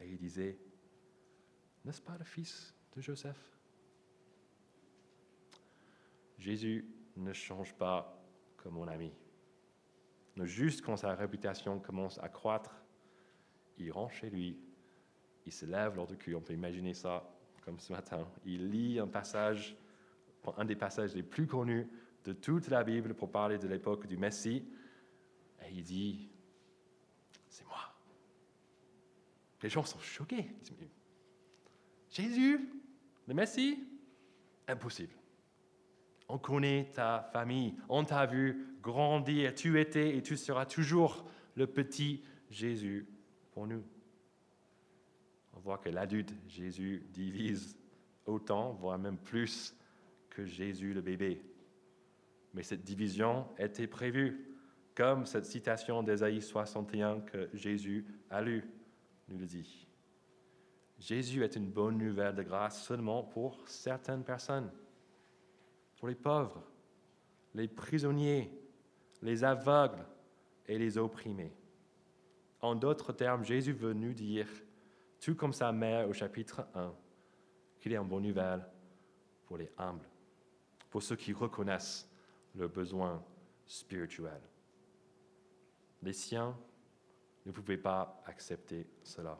Et 0.00 0.08
ils 0.08 0.18
disaient, 0.18 0.58
n'est-ce 1.84 2.02
pas 2.02 2.18
le 2.18 2.24
fils 2.24 2.74
de 2.96 3.00
Joseph? 3.00 3.38
Jésus 6.38 6.84
ne 7.14 7.32
change 7.32 7.72
pas 7.74 8.20
comme 8.56 8.74
mon 8.74 8.88
ami. 8.88 9.12
Juste 10.42 10.82
quand 10.82 10.96
sa 10.96 11.14
réputation 11.14 11.78
commence 11.78 12.18
à 12.18 12.28
croître, 12.28 12.74
il 13.78 13.92
rentre 13.92 14.12
chez 14.12 14.28
lui 14.28 14.58
il 15.46 15.52
se 15.52 15.64
lève 15.64 15.94
lors 15.94 16.06
du 16.06 16.16
cul. 16.16 16.34
On 16.34 16.40
peut 16.40 16.52
imaginer 16.52 16.92
ça 16.92 17.24
comme 17.64 17.78
ce 17.78 17.92
matin. 17.92 18.26
Il 18.44 18.70
lit 18.70 18.98
un 18.98 19.06
passage, 19.06 19.76
un 20.56 20.64
des 20.64 20.76
passages 20.76 21.14
les 21.14 21.22
plus 21.22 21.46
connus 21.46 21.88
de 22.26 22.32
toute 22.32 22.68
la 22.68 22.84
Bible 22.84 23.14
pour 23.14 23.30
parler 23.30 23.58
de 23.58 23.66
l'époque 23.66 24.06
du 24.06 24.16
Messie. 24.16 24.64
Et 25.62 25.72
il 25.72 25.82
dit, 25.82 26.28
c'est 27.48 27.64
moi. 27.66 27.94
Les 29.62 29.68
gens 29.68 29.84
sont 29.84 29.98
choqués. 29.98 30.46
Jésus, 32.10 32.68
le 33.26 33.34
Messie? 33.34 33.82
Impossible. 34.68 35.14
On 36.28 36.38
connaît 36.38 36.90
ta 36.92 37.30
famille, 37.32 37.74
on 37.88 38.04
t'a 38.04 38.26
vu 38.26 38.76
grandir, 38.82 39.54
tu 39.54 39.80
étais 39.80 40.16
et 40.16 40.22
tu 40.22 40.36
seras 40.36 40.66
toujours 40.66 41.24
le 41.54 41.68
petit 41.68 42.24
Jésus 42.50 43.06
pour 43.52 43.66
nous 43.66 43.84
on 45.56 45.60
voit 45.60 45.78
que 45.78 45.88
l'adulte 45.88 46.32
Jésus 46.48 47.02
divise 47.12 47.76
autant, 48.26 48.72
voire 48.72 48.98
même 48.98 49.16
plus 49.16 49.74
que 50.28 50.44
Jésus 50.44 50.92
le 50.92 51.00
bébé. 51.00 51.42
Mais 52.56 52.62
cette 52.62 52.82
division 52.82 53.46
était 53.58 53.86
prévue, 53.86 54.56
comme 54.94 55.26
cette 55.26 55.44
citation 55.44 56.02
d'Ésaïe 56.02 56.40
61 56.40 57.20
que 57.20 57.50
Jésus 57.52 58.06
a 58.30 58.40
lue 58.40 58.64
nous 59.28 59.36
le 59.36 59.44
dit. 59.44 59.86
Jésus 60.98 61.44
est 61.44 61.54
une 61.56 61.70
bonne 61.70 61.98
nouvelle 61.98 62.34
de 62.34 62.42
grâce 62.42 62.82
seulement 62.82 63.22
pour 63.22 63.68
certaines 63.68 64.24
personnes, 64.24 64.70
pour 65.98 66.08
les 66.08 66.14
pauvres, 66.14 66.64
les 67.52 67.68
prisonniers, 67.68 68.50
les 69.20 69.44
aveugles 69.44 70.06
et 70.66 70.78
les 70.78 70.96
opprimés. 70.96 71.52
En 72.62 72.74
d'autres 72.74 73.12
termes, 73.12 73.44
Jésus 73.44 73.74
veut 73.74 73.92
nous 73.92 74.14
dire 74.14 74.48
tout 75.20 75.34
comme 75.34 75.52
sa 75.52 75.72
mère 75.72 76.08
au 76.08 76.14
chapitre 76.14 76.66
1, 76.74 76.94
qu'il 77.80 77.92
est 77.92 77.96
une 77.96 78.08
bonne 78.08 78.22
nouvelle 78.22 78.66
pour 79.44 79.58
les 79.58 79.70
humbles, 79.76 80.08
pour 80.88 81.02
ceux 81.02 81.16
qui 81.16 81.34
reconnaissent 81.34 82.10
leurs 82.56 82.68
besoins 82.68 83.22
spirituels. 83.66 84.42
Les 86.02 86.12
siens 86.12 86.56
ne 87.44 87.52
pouvaient 87.52 87.76
pas 87.76 88.20
accepter 88.26 88.86
cela. 89.02 89.38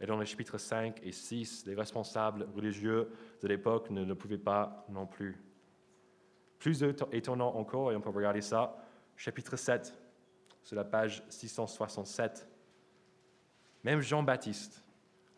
Et 0.00 0.06
dans 0.06 0.18
les 0.18 0.26
chapitres 0.26 0.58
5 0.58 1.00
et 1.02 1.12
6, 1.12 1.66
les 1.66 1.74
responsables 1.74 2.48
religieux 2.54 3.10
de 3.40 3.48
l'époque 3.48 3.90
ne 3.90 4.04
le 4.04 4.14
pouvaient 4.14 4.38
pas 4.38 4.84
non 4.88 5.06
plus. 5.06 5.40
Plus 6.58 6.82
étonnant 7.12 7.54
encore, 7.54 7.92
et 7.92 7.96
on 7.96 8.00
peut 8.00 8.10
regarder 8.10 8.40
ça, 8.40 8.76
chapitre 9.16 9.56
7, 9.56 9.94
sur 10.62 10.76
la 10.76 10.84
page 10.84 11.22
667. 11.28 12.48
Même 13.84 14.00
Jean-Baptiste, 14.00 14.82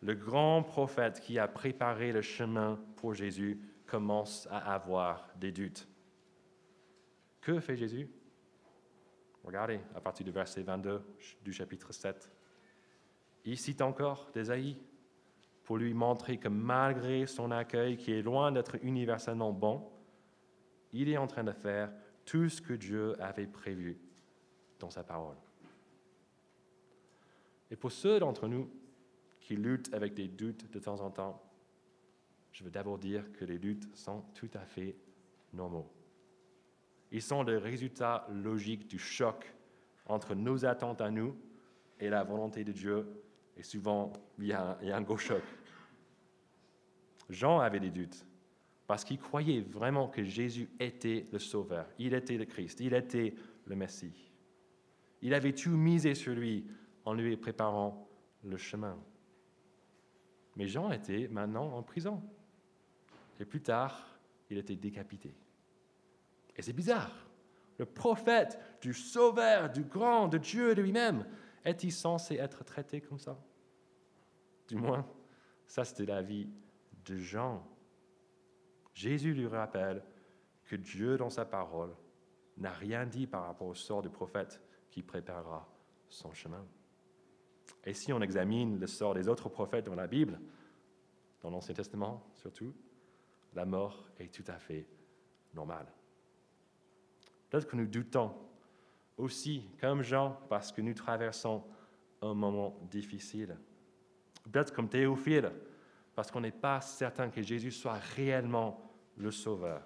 le 0.01 0.15
grand 0.15 0.63
prophète 0.63 1.19
qui 1.19 1.37
a 1.37 1.47
préparé 1.47 2.11
le 2.11 2.21
chemin 2.21 2.79
pour 2.95 3.13
Jésus, 3.13 3.59
commence 3.85 4.47
à 4.51 4.73
avoir 4.73 5.29
des 5.37 5.51
doutes. 5.51 5.87
Que 7.47 7.61
fait 7.61 7.77
Jésus? 7.77 8.09
Regardez 9.45 9.79
à 9.95 10.01
partir 10.01 10.25
du 10.25 10.33
verset 10.33 10.63
22 10.63 11.01
du 11.45 11.53
chapitre 11.53 11.93
7. 11.93 12.29
Il 13.45 13.57
cite 13.57 13.81
encore 13.81 14.29
d'Ésaïe 14.33 14.77
pour 15.63 15.77
lui 15.77 15.93
montrer 15.93 16.39
que 16.39 16.49
malgré 16.49 17.25
son 17.25 17.51
accueil 17.51 17.95
qui 17.95 18.11
est 18.11 18.21
loin 18.21 18.51
d'être 18.51 18.75
universellement 18.83 19.53
bon, 19.53 19.89
il 20.91 21.07
est 21.07 21.15
en 21.15 21.25
train 21.25 21.45
de 21.45 21.53
faire 21.53 21.89
tout 22.25 22.49
ce 22.49 22.61
que 22.61 22.73
Dieu 22.73 23.15
avait 23.23 23.47
prévu 23.47 23.97
dans 24.77 24.89
sa 24.89 25.05
parole. 25.05 25.37
Et 27.71 27.77
pour 27.77 27.93
ceux 27.93 28.19
d'entre 28.19 28.49
nous 28.49 28.69
qui 29.39 29.55
luttent 29.55 29.93
avec 29.93 30.15
des 30.15 30.27
doutes 30.27 30.69
de 30.69 30.79
temps 30.79 30.99
en 30.99 31.11
temps, 31.11 31.41
je 32.51 32.65
veux 32.65 32.71
d'abord 32.71 32.97
dire 32.97 33.31
que 33.31 33.45
les 33.45 33.57
doutes 33.57 33.87
sont 33.95 34.25
tout 34.33 34.51
à 34.53 34.65
fait 34.65 34.97
normaux. 35.53 35.89
Ils 37.11 37.21
sont 37.21 37.43
le 37.43 37.57
résultat 37.57 38.27
logique 38.31 38.87
du 38.87 38.99
choc 38.99 39.53
entre 40.05 40.35
nos 40.35 40.65
attentes 40.65 41.01
à 41.01 41.09
nous 41.09 41.35
et 41.99 42.09
la 42.09 42.23
volonté 42.23 42.63
de 42.63 42.71
Dieu, 42.71 43.07
et 43.55 43.63
souvent 43.63 44.13
il 44.37 44.47
y 44.47 44.53
a 44.53 44.77
un, 44.81 45.01
gros 45.01 45.17
choc. 45.17 45.41
Jean 47.29 47.59
avait 47.59 47.79
des 47.79 47.89
doutes 47.89 48.25
parce 48.85 49.03
qu'il 49.03 49.19
croyait 49.19 49.61
vraiment 49.61 50.07
que 50.07 50.23
Jésus 50.23 50.69
était 50.79 51.25
le 51.31 51.39
Sauveur, 51.39 51.87
il 51.99 52.13
était 52.13 52.37
le 52.37 52.45
Christ, 52.45 52.79
il 52.79 52.93
était 52.93 53.33
le 53.65 53.75
Messie. 53.75 54.31
Il 55.21 55.33
avait 55.33 55.53
tout 55.53 55.71
misé 55.71 56.13
sur 56.13 56.33
lui 56.33 56.67
en 57.03 57.13
lui 57.13 57.35
préparant 57.35 58.07
le 58.43 58.57
chemin. 58.57 58.97
Mais 60.55 60.67
Jean 60.67 60.91
était 60.91 61.27
maintenant 61.27 61.75
en 61.75 61.83
prison. 61.83 62.21
Et 63.39 63.45
plus 63.45 63.61
tard, 63.61 64.19
il 64.49 64.57
était 64.57 64.75
décapité. 64.75 65.35
Et 66.57 66.61
c'est 66.61 66.73
bizarre. 66.73 67.27
Le 67.77 67.85
prophète 67.85 68.59
du 68.81 68.93
Sauveur, 68.93 69.69
du 69.69 69.83
grand, 69.83 70.27
de 70.27 70.37
Dieu 70.37 70.73
lui-même, 70.73 71.25
est-il 71.63 71.91
censé 71.91 72.35
être 72.35 72.63
traité 72.63 73.01
comme 73.01 73.19
ça? 73.19 73.37
Du 74.67 74.75
moins, 74.75 75.07
ça 75.67 75.85
c'était 75.85 76.05
la 76.05 76.21
vie 76.21 76.49
de 77.05 77.17
Jean. 77.17 77.65
Jésus 78.93 79.33
lui 79.33 79.47
rappelle 79.47 80.03
que 80.65 80.75
Dieu, 80.75 81.17
dans 81.17 81.29
sa 81.29 81.45
parole, 81.45 81.95
n'a 82.57 82.71
rien 82.71 83.05
dit 83.05 83.27
par 83.27 83.45
rapport 83.45 83.67
au 83.67 83.75
sort 83.75 84.01
du 84.01 84.09
prophète 84.09 84.61
qui 84.89 85.03
préparera 85.03 85.69
son 86.09 86.33
chemin. 86.33 86.65
Et 87.85 87.93
si 87.93 88.11
on 88.11 88.21
examine 88.21 88.79
le 88.79 88.87
sort 88.87 89.13
des 89.13 89.27
autres 89.27 89.49
prophètes 89.49 89.85
dans 89.85 89.95
la 89.95 90.07
Bible, 90.07 90.39
dans 91.41 91.51
l'Ancien 91.51 91.75
Testament 91.75 92.27
surtout, 92.33 92.73
la 93.53 93.65
mort 93.65 94.09
est 94.17 94.33
tout 94.33 94.43
à 94.51 94.57
fait 94.57 94.87
normale. 95.53 95.87
Peut-être 97.49 97.67
que 97.67 97.75
nous 97.75 97.87
doutons 97.87 98.33
aussi, 99.17 99.63
comme 99.79 100.01
Jean, 100.01 100.37
parce 100.49 100.71
que 100.71 100.81
nous 100.81 100.93
traversons 100.93 101.63
un 102.21 102.33
moment 102.33 102.77
difficile. 102.89 103.57
Peut-être 104.51 104.73
comme 104.73 104.89
Théophile, 104.89 105.51
parce 106.15 106.31
qu'on 106.31 106.41
n'est 106.41 106.51
pas 106.51 106.81
certain 106.81 107.29
que 107.29 107.41
Jésus 107.41 107.71
soit 107.71 107.99
réellement 108.15 108.91
le 109.17 109.31
Sauveur. 109.31 109.83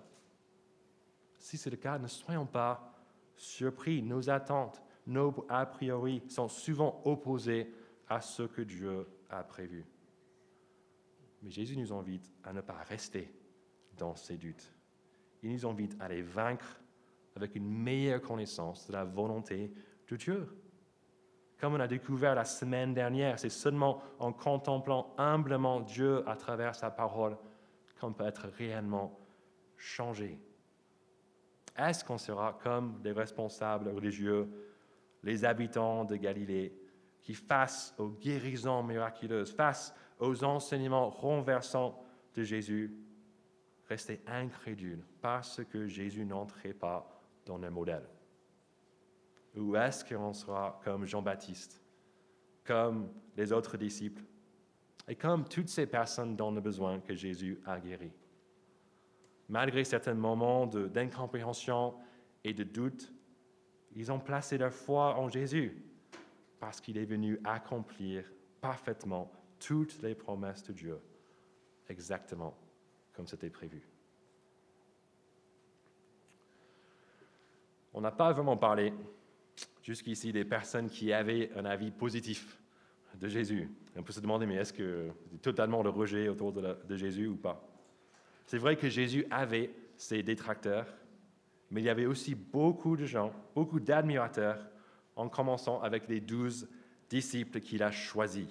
Si 1.38 1.58
c'est 1.58 1.69
le 1.69 1.78
cas, 1.78 1.97
ne 1.97 2.08
soyons 2.08 2.45
pas 2.45 2.93
surpris. 3.36 4.02
Nos 4.02 4.30
attentes, 4.30 4.82
nos 5.08 5.45
a 5.50 5.65
priori 5.65 6.24
sont 6.28 6.47
souvent 6.47 7.02
opposés 7.06 7.74
à 8.08 8.21
ce 8.21 8.43
que 8.43 8.62
Dieu 8.62 9.08
a 9.30 9.43
prévu. 9.43 9.86
Mais 11.41 11.50
Jésus 11.50 11.76
nous 11.78 11.93
invite 11.93 12.32
à 12.43 12.54
ne 12.54 12.62
pas 12.62 12.78
rester 12.84 13.34
dans 13.97 14.15
ces 14.15 14.38
doutes. 14.38 14.71
Il 15.41 15.52
nous 15.52 15.65
invite 15.65 15.95
à 16.00 16.08
les 16.08 16.21
vaincre 16.21 16.81
avec 17.36 17.56
une 17.56 17.70
meilleure 17.70 18.22
connaissance 18.22 18.88
de 18.88 18.94
la 18.94 19.04
volonté 19.04 19.72
de 20.08 20.15
Dieu. 20.15 20.48
Comme 21.60 21.76
on 21.76 21.80
a 21.80 21.88
découvert 21.88 22.36
la 22.36 22.46
semaine 22.46 22.94
dernière, 22.94 23.38
c'est 23.38 23.50
seulement 23.50 24.02
en 24.20 24.34
contemplant 24.34 25.13
humblement 25.17 25.80
Dieu 25.80 26.28
à 26.28 26.36
travers 26.36 26.76
sa 26.76 26.89
parole 26.89 27.38
qu'on 28.00 28.13
peut 28.13 28.26
être 28.26 28.48
réellement 28.58 29.20
changé. 29.78 30.39
Est-ce 31.78 32.04
qu'on 32.04 32.17
sera 32.17 32.54
comme 32.63 33.00
les 33.04 33.12
responsables 33.12 33.89
religieux, 33.89 34.50
les 35.24 35.46
habitants 35.46 36.04
de 36.04 36.15
Galilée, 36.15 36.76
qui 37.22 37.36
face 37.36 37.94
aux 38.00 38.10
guérisons 38.10 38.84
miraculeuses, 38.84 39.54
face 39.54 39.94
aux 40.20 40.44
enseignements 40.44 41.10
renversants 41.10 42.04
de 42.34 42.44
Jésus, 42.44 42.91
restaient 43.88 44.22
incrédules 44.26 45.06
parce 45.22 45.63
que 45.65 45.86
Jésus 45.86 46.26
n'entrait 46.26 46.74
pas 46.74 47.20
dans 47.45 47.58
le 47.58 47.69
modèle 47.69 48.08
Ou 49.56 49.75
est-ce 49.75 50.06
qu'on 50.06 50.34
sera 50.34 50.80
comme 50.84 51.06
Jean-Baptiste, 51.06 51.82
comme 52.63 53.10
les 53.36 53.51
autres 53.51 53.77
disciples, 53.77 54.23
et 55.08 55.15
comme 55.15 55.47
toutes 55.47 55.69
ces 55.69 55.88
personnes 55.88 56.36
dont 56.36 56.51
le 56.51 56.62
besoin 56.62 56.99
que 56.99 57.15
Jésus 57.15 57.60
a 57.65 57.80
guéri? 57.80 58.12
Malgré 59.49 59.84
certains 59.84 60.13
moments 60.13 60.65
d'incompréhension 60.67 61.95
et 62.43 62.54
de 62.54 62.63
doute, 62.63 63.12
ils 63.93 64.12
ont 64.12 64.19
placé 64.19 64.58
leur 64.58 64.71
foi 64.71 65.17
en 65.17 65.27
Jésus 65.27 65.84
parce 66.60 66.80
qu'il 66.80 66.97
est 66.97 67.06
venu 67.06 67.39
accomplir 67.43 68.23
parfaitement 68.62 69.32
toutes 69.60 70.01
les 70.01 70.15
promesses 70.15 70.63
de 70.63 70.73
Dieu, 70.73 70.99
exactement 71.89 72.56
comme 73.13 73.27
c'était 73.27 73.49
prévu. 73.49 73.90
On 77.93 78.01
n'a 78.01 78.12
pas 78.12 78.32
vraiment 78.32 78.58
parlé 78.58 78.93
jusqu'ici 79.82 80.32
des 80.32 80.45
personnes 80.45 80.89
qui 80.89 81.12
avaient 81.12 81.51
un 81.56 81.65
avis 81.65 81.91
positif 81.91 82.58
de 83.19 83.27
Jésus. 83.27 83.69
On 83.95 84.04
peut 84.04 84.13
se 84.13 84.19
demander, 84.19 84.45
mais 84.45 84.56
est-ce 84.56 84.73
que 84.73 85.10
c'est 85.32 85.41
totalement 85.41 85.84
le 85.84 85.89
rejet 85.89 86.30
autour 86.30 86.54
de, 86.54 86.95
Jésus 86.95 87.27
ou 87.27 87.36
pas? 87.36 87.67
C'est 88.45 88.58
vrai 88.58 88.77
que 88.77 88.89
Jésus 88.89 89.25
avait 89.30 89.73
ses 89.97 90.23
détracteurs, 90.23 90.88
mais 91.69 91.82
il 91.82 91.86
y 91.86 91.89
avait 91.89 92.06
aussi 92.06 92.36
beaucoup 92.36 92.95
de 92.95 93.06
gens, 93.06 93.34
beaucoup 93.54 93.80
d'admirateurs, 93.80 94.65
en 95.15 95.27
commençant 95.27 95.82
avec 95.82 96.08
les 96.08 96.21
douze 96.21 96.69
disciples 97.10 97.60
qu'il 97.60 97.84
a 97.84 97.91
choisis. 97.91 98.47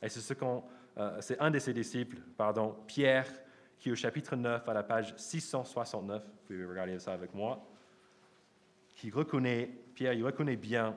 Et 0.00 0.08
c'est, 0.08 0.20
ce 0.20 0.34
euh, 0.98 1.20
un 1.40 1.50
de 1.50 1.58
ses 1.58 1.72
disciples, 1.72 2.18
pardon, 2.36 2.76
Pierre, 2.86 3.26
qui 3.78 3.90
au 3.90 3.96
chapitre 3.96 4.36
9, 4.36 4.68
à 4.68 4.72
la 4.72 4.82
page 4.82 5.14
669, 5.16 6.22
vous 6.22 6.30
pouvez 6.46 6.64
regarder 6.64 6.98
ça 6.98 7.12
avec 7.12 7.34
moi, 7.34 7.62
Pierre, 9.94 10.14
il 10.14 10.24
reconnaît 10.24 10.56
bien 10.56 10.96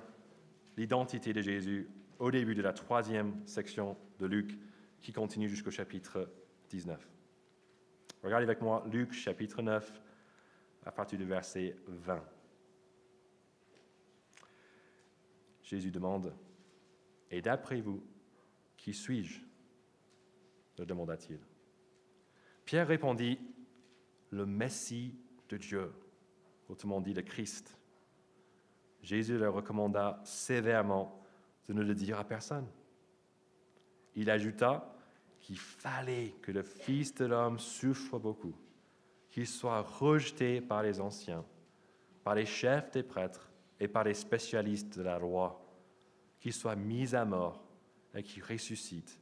l'identité 0.78 1.34
de 1.34 1.41
Jésus 1.41 1.89
au 2.20 2.32
début 2.32 2.56
de 2.56 2.62
la 2.62 2.72
troisième 2.72 3.46
section 3.46 3.98
de 4.20 4.26
Luc, 4.26 4.58
qui 5.02 5.12
continue 5.12 5.50
jusqu'au 5.50 5.72
chapitre 5.72 6.32
19. 6.70 7.06
Regardez 8.24 8.46
avec 8.46 8.62
moi 8.62 8.86
Luc 8.91 9.12
chapitre 9.12 9.62
9, 9.62 10.02
à 10.86 10.91
partir 10.91 11.20
du 11.20 11.26
verset 11.26 11.76
20. 11.88 12.24
Jésus 15.63 15.91
demande, 15.91 16.34
Et 17.30 17.41
d'après 17.41 17.82
vous, 17.82 18.02
qui 18.78 18.93
suis-je? 18.93 19.41
le 20.78 20.86
demanda-t-il. 20.86 21.39
Pierre 22.63 22.88
répondit, 22.88 23.38
Le 24.30 24.46
Messie 24.46 25.15
de 25.50 25.58
Dieu, 25.58 25.91
autrement 26.70 27.02
dit 27.02 27.13
le 27.13 27.22
Christ. 27.22 27.78
Jésus 29.02 29.38
leur 29.38 29.54
recommanda 29.54 30.20
sévèrement 30.24 31.22
de 31.68 31.74
ne 31.74 31.84
le 31.84 31.94
dire 31.94 32.20
à 32.20 32.24
personne. 32.24 32.68
Il 34.16 34.30
ajouta 34.30 34.94
qu'il 35.40 35.60
fallait 35.60 36.34
que 36.42 36.52
le 36.52 36.64
Fils 36.64 37.14
de 37.16 37.26
l'homme 37.26 37.60
souffre 37.60 38.20
beaucoup, 38.20 38.56
qu'il 39.30 39.48
soit 39.48 39.82
rejeté 39.82 40.62
par 40.62 40.84
les 40.84 41.00
anciens, 41.00 41.46
par 42.24 42.36
les 42.36 42.46
chefs 42.46 42.92
des 42.92 43.04
prêtres 43.04 43.50
et 43.80 43.88
par 43.88 44.04
les 44.04 44.14
spécialistes 44.14 44.98
de 44.98 45.04
la 45.04 45.20
loi, 45.20 45.64
qu'il 46.40 46.54
soit 46.54 46.76
mis 46.76 47.16
à 47.16 47.26
mort 47.26 47.64
et 48.14 48.24
qu'il 48.24 48.44
ressuscite 48.44 49.20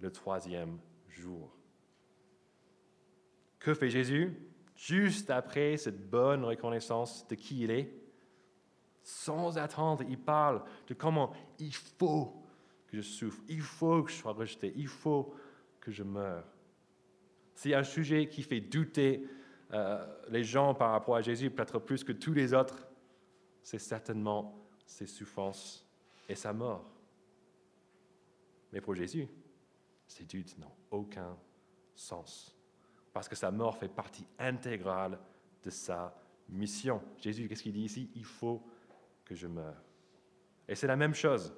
le 0.00 0.10
troisième 0.10 0.78
jour. 1.08 1.54
Que 3.58 3.74
fait 3.74 3.90
Jésus 3.90 4.34
Juste 4.74 5.30
après 5.30 5.76
cette 5.76 6.08
bonne 6.08 6.44
reconnaissance 6.44 7.26
de 7.26 7.34
qui 7.34 7.62
il 7.62 7.70
est, 7.72 7.92
sans 9.08 9.56
attendre, 9.56 10.04
il 10.06 10.18
parle 10.18 10.62
de 10.86 10.92
comment 10.92 11.32
il 11.58 11.74
faut 11.74 12.44
que 12.88 12.98
je 12.98 13.00
souffre, 13.00 13.40
il 13.48 13.62
faut 13.62 14.02
que 14.02 14.10
je 14.10 14.16
sois 14.16 14.34
rejeté, 14.34 14.70
il 14.76 14.86
faut 14.86 15.34
que 15.80 15.90
je 15.90 16.02
meure. 16.02 16.44
C'est 17.54 17.72
un 17.72 17.84
sujet 17.84 18.28
qui 18.28 18.42
fait 18.42 18.60
douter 18.60 19.26
euh, 19.72 20.06
les 20.28 20.44
gens 20.44 20.74
par 20.74 20.90
rapport 20.90 21.16
à 21.16 21.22
Jésus, 21.22 21.48
peut-être 21.48 21.78
plus 21.78 22.04
que 22.04 22.12
tous 22.12 22.34
les 22.34 22.52
autres. 22.52 22.86
C'est 23.62 23.78
certainement 23.78 24.54
ses 24.84 25.06
souffrances 25.06 25.86
et 26.28 26.34
sa 26.34 26.52
mort. 26.52 26.92
Mais 28.74 28.82
pour 28.82 28.94
Jésus, 28.94 29.26
ces 30.06 30.24
doutes 30.24 30.58
n'ont 30.58 30.76
aucun 30.90 31.34
sens, 31.94 32.54
parce 33.14 33.26
que 33.26 33.36
sa 33.36 33.50
mort 33.50 33.78
fait 33.78 33.88
partie 33.88 34.26
intégrale 34.38 35.18
de 35.64 35.70
sa 35.70 36.14
mission. 36.50 37.00
Jésus, 37.16 37.48
qu'est-ce 37.48 37.62
qu'il 37.62 37.72
dit 37.72 37.84
ici? 37.84 38.10
Il 38.14 38.26
faut 38.26 38.62
que 39.28 39.34
je 39.34 39.46
meure. 39.46 39.76
Et 40.66 40.74
c'est 40.74 40.86
la 40.86 40.96
même 40.96 41.14
chose 41.14 41.54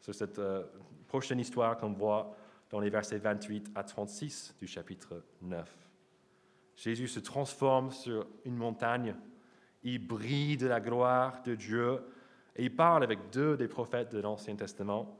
sur 0.00 0.14
cette 0.14 0.38
euh, 0.38 0.64
prochaine 1.06 1.38
histoire 1.38 1.76
qu'on 1.76 1.92
voit 1.92 2.34
dans 2.70 2.80
les 2.80 2.90
versets 2.90 3.18
28 3.18 3.70
à 3.74 3.84
36 3.84 4.56
du 4.58 4.66
chapitre 4.66 5.22
9. 5.42 5.70
Jésus 6.76 7.08
se 7.08 7.20
transforme 7.20 7.90
sur 7.90 8.26
une 8.44 8.56
montagne, 8.56 9.14
il 9.82 10.04
brille 10.04 10.56
de 10.56 10.66
la 10.66 10.80
gloire 10.80 11.42
de 11.42 11.54
Dieu 11.54 12.02
et 12.56 12.64
il 12.64 12.74
parle 12.74 13.04
avec 13.04 13.30
deux 13.30 13.56
des 13.56 13.68
prophètes 13.68 14.10
de 14.12 14.20
l'Ancien 14.20 14.56
Testament. 14.56 15.18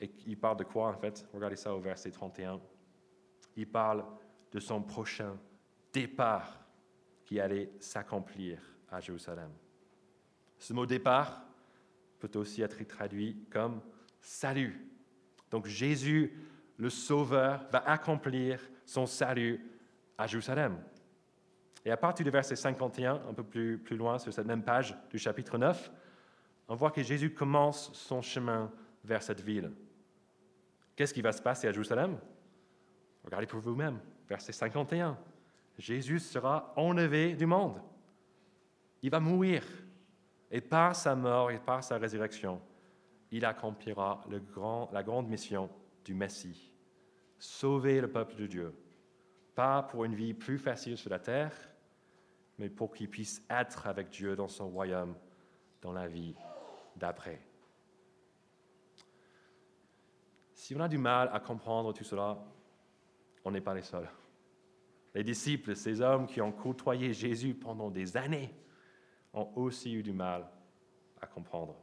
Et 0.00 0.10
il 0.26 0.38
parle 0.38 0.56
de 0.56 0.64
quoi 0.64 0.88
en 0.88 0.96
fait? 0.96 1.26
Regardez 1.32 1.56
ça 1.56 1.74
au 1.74 1.80
verset 1.80 2.10
31. 2.10 2.60
Il 3.56 3.68
parle 3.68 4.04
de 4.50 4.60
son 4.60 4.82
prochain 4.82 5.36
départ 5.92 6.60
qui 7.24 7.38
allait 7.40 7.70
s'accomplir 7.80 8.60
à 8.90 9.00
Jérusalem. 9.00 9.50
Ce 10.62 10.72
mot 10.72 10.86
départ 10.86 11.42
peut 12.20 12.30
aussi 12.38 12.62
être 12.62 12.80
traduit 12.86 13.36
comme 13.50 13.80
salut. 14.20 14.88
Donc 15.50 15.66
Jésus, 15.66 16.38
le 16.76 16.88
Sauveur, 16.88 17.66
va 17.72 17.78
accomplir 17.80 18.60
son 18.86 19.04
salut 19.04 19.60
à 20.16 20.28
Jérusalem. 20.28 20.80
Et 21.84 21.90
à 21.90 21.96
partir 21.96 22.22
du 22.22 22.30
verset 22.30 22.54
51, 22.54 23.22
un 23.28 23.34
peu 23.34 23.42
plus, 23.42 23.76
plus 23.76 23.96
loin 23.96 24.18
sur 24.18 24.32
cette 24.32 24.46
même 24.46 24.62
page 24.62 24.96
du 25.10 25.18
chapitre 25.18 25.58
9, 25.58 25.90
on 26.68 26.76
voit 26.76 26.92
que 26.92 27.02
Jésus 27.02 27.34
commence 27.34 27.92
son 27.92 28.22
chemin 28.22 28.70
vers 29.02 29.24
cette 29.24 29.40
ville. 29.40 29.72
Qu'est-ce 30.94 31.12
qui 31.12 31.22
va 31.22 31.32
se 31.32 31.42
passer 31.42 31.66
à 31.66 31.72
Jérusalem? 31.72 32.20
Regardez 33.24 33.48
pour 33.48 33.58
vous-même, 33.58 33.98
verset 34.28 34.52
51. 34.52 35.18
Jésus 35.76 36.20
sera 36.20 36.72
enlevé 36.76 37.34
du 37.34 37.46
monde. 37.46 37.82
Il 39.02 39.10
va 39.10 39.18
mourir 39.18 39.64
et 40.52 40.60
par 40.60 40.94
sa 40.94 41.16
mort 41.16 41.50
et 41.50 41.58
par 41.58 41.82
sa 41.82 41.96
résurrection, 41.96 42.60
il 43.30 43.46
accomplira 43.46 44.22
la 44.92 45.02
grande 45.02 45.28
mission 45.28 45.70
du 46.04 46.12
Messie, 46.12 46.70
sauver 47.38 48.02
le 48.02 48.10
peuple 48.10 48.36
de 48.36 48.46
Dieu, 48.46 48.74
Pas 49.54 49.82
pour 49.82 50.04
une 50.04 50.14
vie 50.14 50.32
plus 50.34 50.58
facile 50.58 50.96
sur 50.96 51.10
la 51.10 51.18
terre, 51.18 51.54
mais 52.58 52.70
pour 52.70 52.92
qu'il 52.92 53.08
puisse 53.08 53.42
être 53.50 53.86
avec 53.86 54.10
Dieu 54.10 54.36
dans 54.36 54.48
son 54.48 54.68
royaume, 54.68 55.14
dans 55.80 55.92
la 55.92 56.06
vie 56.06 56.34
d'après. 56.96 57.40
Si 60.54 60.74
on 60.74 60.80
a 60.80 60.88
du 60.88 60.98
mal 60.98 61.30
à 61.32 61.40
comprendre 61.40 61.92
tout 61.92 62.04
cela, 62.04 62.38
on 63.44 63.50
n'est 63.50 63.60
pas 63.60 63.74
les 63.74 63.82
seuls. 63.82 64.08
Les 65.14 65.24
disciples, 65.24 65.76
ces 65.76 66.00
hommes 66.00 66.26
qui 66.26 66.40
ont 66.40 66.52
côtoyé 66.52 67.12
Jésus 67.12 67.54
pendant 67.54 67.90
des 67.90 68.16
années, 68.16 68.54
ont 69.32 69.50
aussi 69.56 69.94
eu 69.94 70.02
du 70.02 70.12
mal 70.12 70.46
à 71.20 71.26
comprendre. 71.26 71.76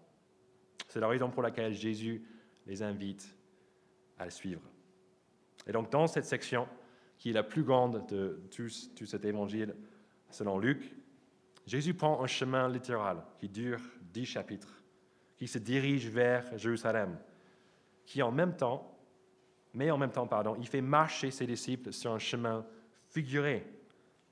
C'est 0.87 0.99
la 0.99 1.07
raison 1.07 1.29
pour 1.29 1.43
laquelle 1.43 1.73
Jésus 1.73 2.23
les 2.65 2.83
invite 2.83 3.35
à 4.17 4.25
le 4.25 4.31
suivre. 4.31 4.61
Et 5.65 5.71
donc 5.71 5.91
dans 5.91 6.07
cette 6.07 6.25
section, 6.25 6.67
qui 7.17 7.31
est 7.31 7.33
la 7.33 7.43
plus 7.43 7.63
grande 7.63 8.07
de 8.07 8.41
tout, 8.49 8.69
cet 8.69 9.25
évangile 9.25 9.75
selon 10.29 10.57
Luc, 10.57 10.95
Jésus 11.65 11.93
prend 11.93 12.23
un 12.23 12.27
chemin 12.27 12.69
littéral 12.69 13.23
qui 13.37 13.49
dure 13.49 13.81
dix 14.01 14.25
chapitres, 14.25 14.81
qui 15.37 15.47
se 15.47 15.59
dirige 15.59 16.07
vers 16.07 16.57
Jérusalem, 16.57 17.19
qui 18.05 18.21
en 18.23 18.31
même 18.31 18.55
temps, 18.55 18.97
mais 19.73 19.91
en 19.91 19.97
même 19.97 20.11
temps, 20.11 20.27
pardon, 20.27 20.55
il 20.59 20.67
fait 20.67 20.81
marcher 20.81 21.29
ses 21.29 21.45
disciples 21.45 21.93
sur 21.93 22.11
un 22.11 22.19
chemin 22.19 22.65
figuré 23.09 23.65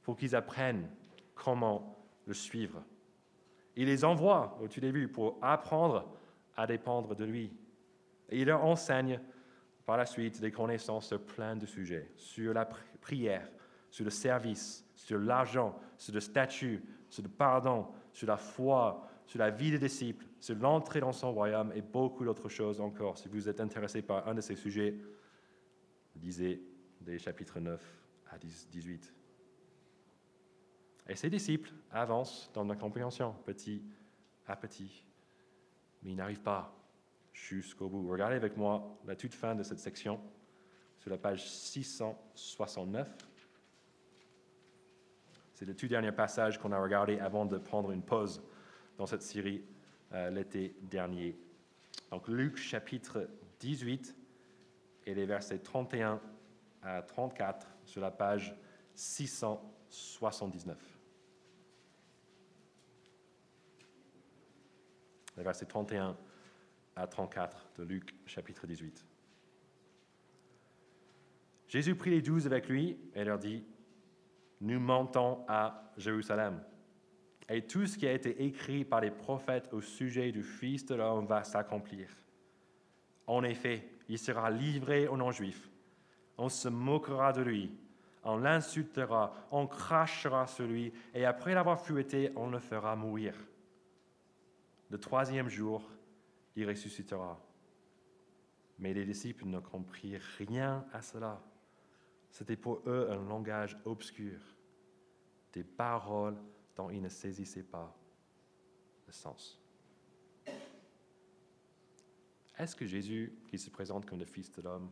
pour 0.01 0.17
qu'ils 0.17 0.35
apprennent 0.35 0.89
comment 1.35 2.03
le 2.25 2.33
suivre. 2.33 2.83
Il 3.77 3.85
les 3.85 4.03
envoie 4.03 4.57
au 4.59 4.67
tout 4.67 4.79
début 4.79 5.07
pour 5.07 5.37
apprendre 5.41 6.11
à 6.55 6.65
dépendre 6.65 7.15
de 7.15 7.23
lui. 7.23 7.55
Et 8.27 8.41
il 8.41 8.47
leur 8.47 8.65
enseigne 8.65 9.19
par 9.85 9.97
la 9.97 10.05
suite 10.07 10.41
des 10.41 10.51
connaissances 10.51 11.07
sur 11.07 11.21
plein 11.21 11.55
de 11.55 11.67
sujets, 11.67 12.11
sur 12.15 12.53
la 12.53 12.65
prière, 12.99 13.47
sur 13.91 14.03
le 14.03 14.09
service, 14.09 14.83
sur 14.95 15.19
l'argent, 15.19 15.79
sur 15.95 16.13
le 16.13 16.19
statut, 16.19 16.83
sur 17.07 17.21
le 17.21 17.29
pardon, 17.29 17.87
sur 18.11 18.27
la 18.27 18.35
foi, 18.35 19.07
sur 19.27 19.37
la 19.37 19.51
vie 19.51 19.69
des 19.69 19.79
disciples, 19.79 20.25
sur 20.39 20.55
l'entrée 20.55 20.99
dans 20.99 21.11
son 21.11 21.31
royaume 21.31 21.71
et 21.75 21.81
beaucoup 21.81 22.25
d'autres 22.25 22.49
choses 22.49 22.81
encore. 22.81 23.19
Si 23.19 23.27
vous 23.27 23.47
êtes 23.47 23.61
intéressé 23.61 24.01
par 24.01 24.27
un 24.27 24.33
de 24.33 24.41
ces 24.41 24.55
sujets, 24.55 24.97
lisez 26.15 26.63
des 26.99 27.19
chapitres 27.19 27.59
9 27.59 27.79
à 28.31 28.37
18. 28.39 29.13
Et 31.09 31.15
ses 31.15 31.29
disciples 31.29 31.71
avancent 31.91 32.49
dans 32.53 32.65
la 32.65 32.75
compréhension, 32.75 33.33
petit 33.45 33.81
à 34.45 34.55
petit, 34.55 35.03
mais 36.03 36.11
ils 36.11 36.15
n'arrivent 36.15 36.41
pas 36.41 36.73
jusqu'au 37.33 37.87
bout. 37.87 38.09
Regardez 38.09 38.35
avec 38.35 38.57
moi 38.57 38.97
la 39.05 39.15
toute 39.15 39.33
fin 39.33 39.55
de 39.55 39.63
cette 39.63 39.79
section, 39.79 40.19
sur 40.99 41.09
la 41.09 41.17
page 41.17 41.49
669. 41.49 43.09
C'est 45.53 45.65
le 45.65 45.75
tout 45.75 45.87
dernier 45.87 46.11
passage 46.11 46.59
qu'on 46.59 46.71
a 46.71 46.79
regardé 46.79 47.19
avant 47.19 47.45
de 47.45 47.57
prendre 47.57 47.91
une 47.91 48.03
pause 48.03 48.43
dans 48.97 49.05
cette 49.05 49.23
série 49.23 49.63
euh, 50.13 50.29
l'été 50.29 50.75
dernier. 50.83 51.37
Donc 52.11 52.27
Luc 52.27 52.57
chapitre 52.57 53.29
18 53.59 54.15
et 55.05 55.13
les 55.13 55.25
versets 55.25 55.59
31 55.59 56.19
à 56.83 57.01
34 57.01 57.67
sur 57.85 58.01
la 58.01 58.11
page 58.11 58.55
679. 58.93 60.96
Les 65.37 65.43
versets 65.43 65.65
31 65.65 66.17
à 66.95 67.07
34 67.07 67.69
de 67.77 67.83
Luc 67.83 68.15
chapitre 68.25 68.65
18. 68.65 69.05
Jésus 71.67 71.95
prit 71.95 72.09
les 72.09 72.21
douze 72.21 72.47
avec 72.47 72.67
lui 72.67 72.97
et 73.13 73.23
leur 73.23 73.37
dit, 73.37 73.63
Nous 74.61 74.79
montons 74.79 75.45
à 75.47 75.91
Jérusalem. 75.97 76.63
Et 77.49 77.61
tout 77.61 77.85
ce 77.85 77.97
qui 77.97 78.07
a 78.07 78.13
été 78.13 78.43
écrit 78.43 78.83
par 78.83 78.99
les 78.99 79.11
prophètes 79.11 79.69
au 79.71 79.81
sujet 79.81 80.31
du 80.31 80.43
Fils 80.43 80.85
de 80.85 80.95
l'homme 80.95 81.27
va 81.27 81.43
s'accomplir. 81.43 82.09
En 83.27 83.43
effet, 83.43 83.87
il 84.09 84.17
sera 84.17 84.49
livré 84.49 85.07
aux 85.07 85.17
non-juifs. 85.17 85.69
On 86.37 86.49
se 86.49 86.67
moquera 86.67 87.31
de 87.33 87.41
lui, 87.41 87.77
on 88.23 88.37
l'insultera, 88.37 89.33
on 89.51 89.67
crachera 89.67 90.47
sur 90.47 90.65
lui, 90.65 90.93
et 91.13 91.25
après 91.25 91.53
l'avoir 91.53 91.79
fouetté, 91.79 92.31
on 92.35 92.49
le 92.49 92.59
fera 92.59 92.95
mourir. 92.95 93.33
Le 94.89 94.97
troisième 94.97 95.49
jour, 95.49 95.89
il 96.55 96.67
ressuscitera. 96.67 97.39
Mais 98.79 98.93
les 98.93 99.05
disciples 99.05 99.45
ne 99.45 99.59
comprirent 99.59 100.21
rien 100.37 100.85
à 100.93 101.01
cela. 101.01 101.41
C'était 102.29 102.55
pour 102.55 102.81
eux 102.85 103.09
un 103.09 103.27
langage 103.27 103.77
obscur, 103.85 104.39
des 105.53 105.63
paroles 105.63 106.37
dont 106.75 106.89
ils 106.89 107.01
ne 107.01 107.09
saisissaient 107.09 107.63
pas 107.63 107.95
le 109.07 109.13
sens. 109.13 109.59
Est-ce 112.57 112.75
que 112.75 112.85
Jésus, 112.85 113.33
qui 113.47 113.59
se 113.59 113.69
présente 113.69 114.05
comme 114.05 114.19
le 114.19 114.25
Fils 114.25 114.51
de 114.51 114.61
l'homme, 114.61 114.89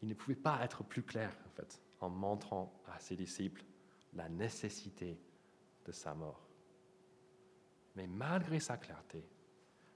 il 0.00 0.08
ne 0.08 0.14
pouvait 0.14 0.34
pas 0.34 0.62
être 0.64 0.82
plus 0.82 1.02
clair, 1.02 1.36
en 1.46 1.50
fait, 1.50 1.80
en 2.00 2.08
montrant 2.08 2.72
à 2.86 2.98
ses 2.98 3.16
disciples 3.16 3.64
la 4.14 4.28
nécessité 4.28 5.20
de 5.84 5.92
sa 5.92 6.14
mort? 6.14 6.51
Mais 7.96 8.06
malgré 8.06 8.60
sa 8.60 8.76
clarté, 8.76 9.24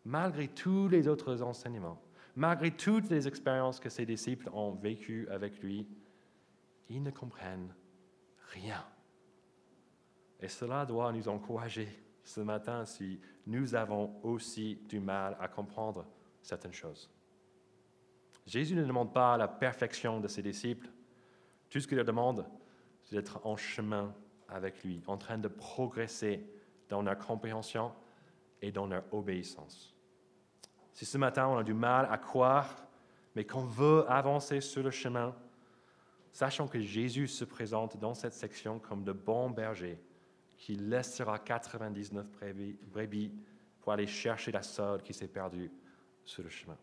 malgré 0.04 0.48
tous 0.48 0.88
les 0.88 1.08
autres 1.08 1.42
enseignements, 1.42 2.00
malgré 2.34 2.70
toutes 2.70 3.10
les 3.10 3.26
expériences 3.26 3.80
que 3.80 3.88
ses 3.88 4.06
disciples 4.06 4.50
ont 4.52 4.72
vécues 4.72 5.28
avec 5.30 5.62
lui, 5.62 5.88
ils 6.88 7.02
ne 7.02 7.10
comprennent 7.10 7.74
rien. 8.52 8.84
Et 10.40 10.48
cela 10.48 10.84
doit 10.84 11.12
nous 11.12 11.28
encourager 11.28 11.88
ce 12.22 12.40
matin 12.40 12.84
si 12.84 13.20
nous 13.46 13.74
avons 13.74 14.20
aussi 14.22 14.76
du 14.88 15.00
mal 15.00 15.36
à 15.40 15.48
comprendre 15.48 16.06
certaines 16.42 16.72
choses. 16.72 17.10
Jésus 18.46 18.76
ne 18.76 18.84
demande 18.84 19.12
pas 19.12 19.36
la 19.36 19.48
perfection 19.48 20.20
de 20.20 20.28
ses 20.28 20.42
disciples. 20.42 20.88
Tout 21.70 21.80
ce 21.80 21.88
qu'il 21.88 21.96
leur 21.96 22.06
demande, 22.06 22.46
c'est 23.02 23.16
d'être 23.16 23.44
en 23.44 23.56
chemin 23.56 24.14
avec 24.48 24.84
lui, 24.84 25.02
en 25.06 25.16
train 25.16 25.38
de 25.38 25.48
progresser 25.48 26.46
dans 26.88 27.02
leur 27.02 27.18
compréhension 27.18 27.92
et 28.62 28.72
dans 28.72 28.86
leur 28.86 29.02
obéissance. 29.12 29.94
Si 30.92 31.04
ce 31.04 31.18
matin 31.18 31.48
on 31.48 31.58
a 31.58 31.64
du 31.64 31.74
mal 31.74 32.08
à 32.10 32.18
croire, 32.18 32.86
mais 33.34 33.44
qu'on 33.44 33.64
veut 33.64 34.04
avancer 34.08 34.60
sur 34.60 34.82
le 34.82 34.90
chemin, 34.90 35.34
sachant 36.32 36.68
que 36.68 36.80
Jésus 36.80 37.28
se 37.28 37.44
présente 37.44 37.98
dans 37.98 38.14
cette 38.14 38.32
section 38.32 38.78
comme 38.78 39.04
de 39.04 39.12
bon 39.12 39.50
berger 39.50 40.00
qui 40.56 40.74
laissera 40.76 41.38
99 41.38 42.26
brebis 42.90 43.32
pour 43.80 43.92
aller 43.92 44.06
chercher 44.06 44.52
la 44.52 44.62
seule 44.62 45.02
qui 45.02 45.12
s'est 45.12 45.28
perdue 45.28 45.70
sur 46.24 46.42
le 46.42 46.48
chemin. 46.48 46.76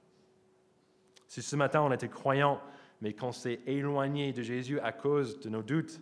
Si 1.27 1.41
ce 1.41 1.55
matin 1.55 1.81
on 1.81 1.91
était 1.91 2.09
croyant, 2.09 2.61
mais 3.01 3.13
qu'on 3.13 3.31
s'est 3.31 3.61
éloigné 3.65 4.31
de 4.31 4.41
Jésus 4.41 4.79
à 4.79 4.91
cause 4.91 5.39
de 5.39 5.49
nos 5.49 5.63
doutes, 5.63 5.99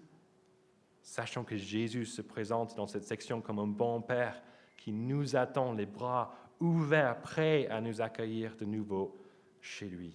sachant 1.01 1.43
que 1.43 1.57
Jésus 1.57 2.05
se 2.05 2.21
présente 2.21 2.75
dans 2.75 2.87
cette 2.87 3.05
section 3.05 3.41
comme 3.41 3.59
un 3.59 3.67
bon 3.67 4.01
Père 4.01 4.41
qui 4.77 4.91
nous 4.91 5.35
attend 5.35 5.73
les 5.73 5.85
bras 5.85 6.35
ouvert, 6.59 7.21
prêt 7.21 7.67
à 7.67 7.81
nous 7.81 8.01
accueillir 8.01 8.55
de 8.55 8.65
nouveau 8.65 9.17
chez 9.61 9.87
lui. 9.87 10.13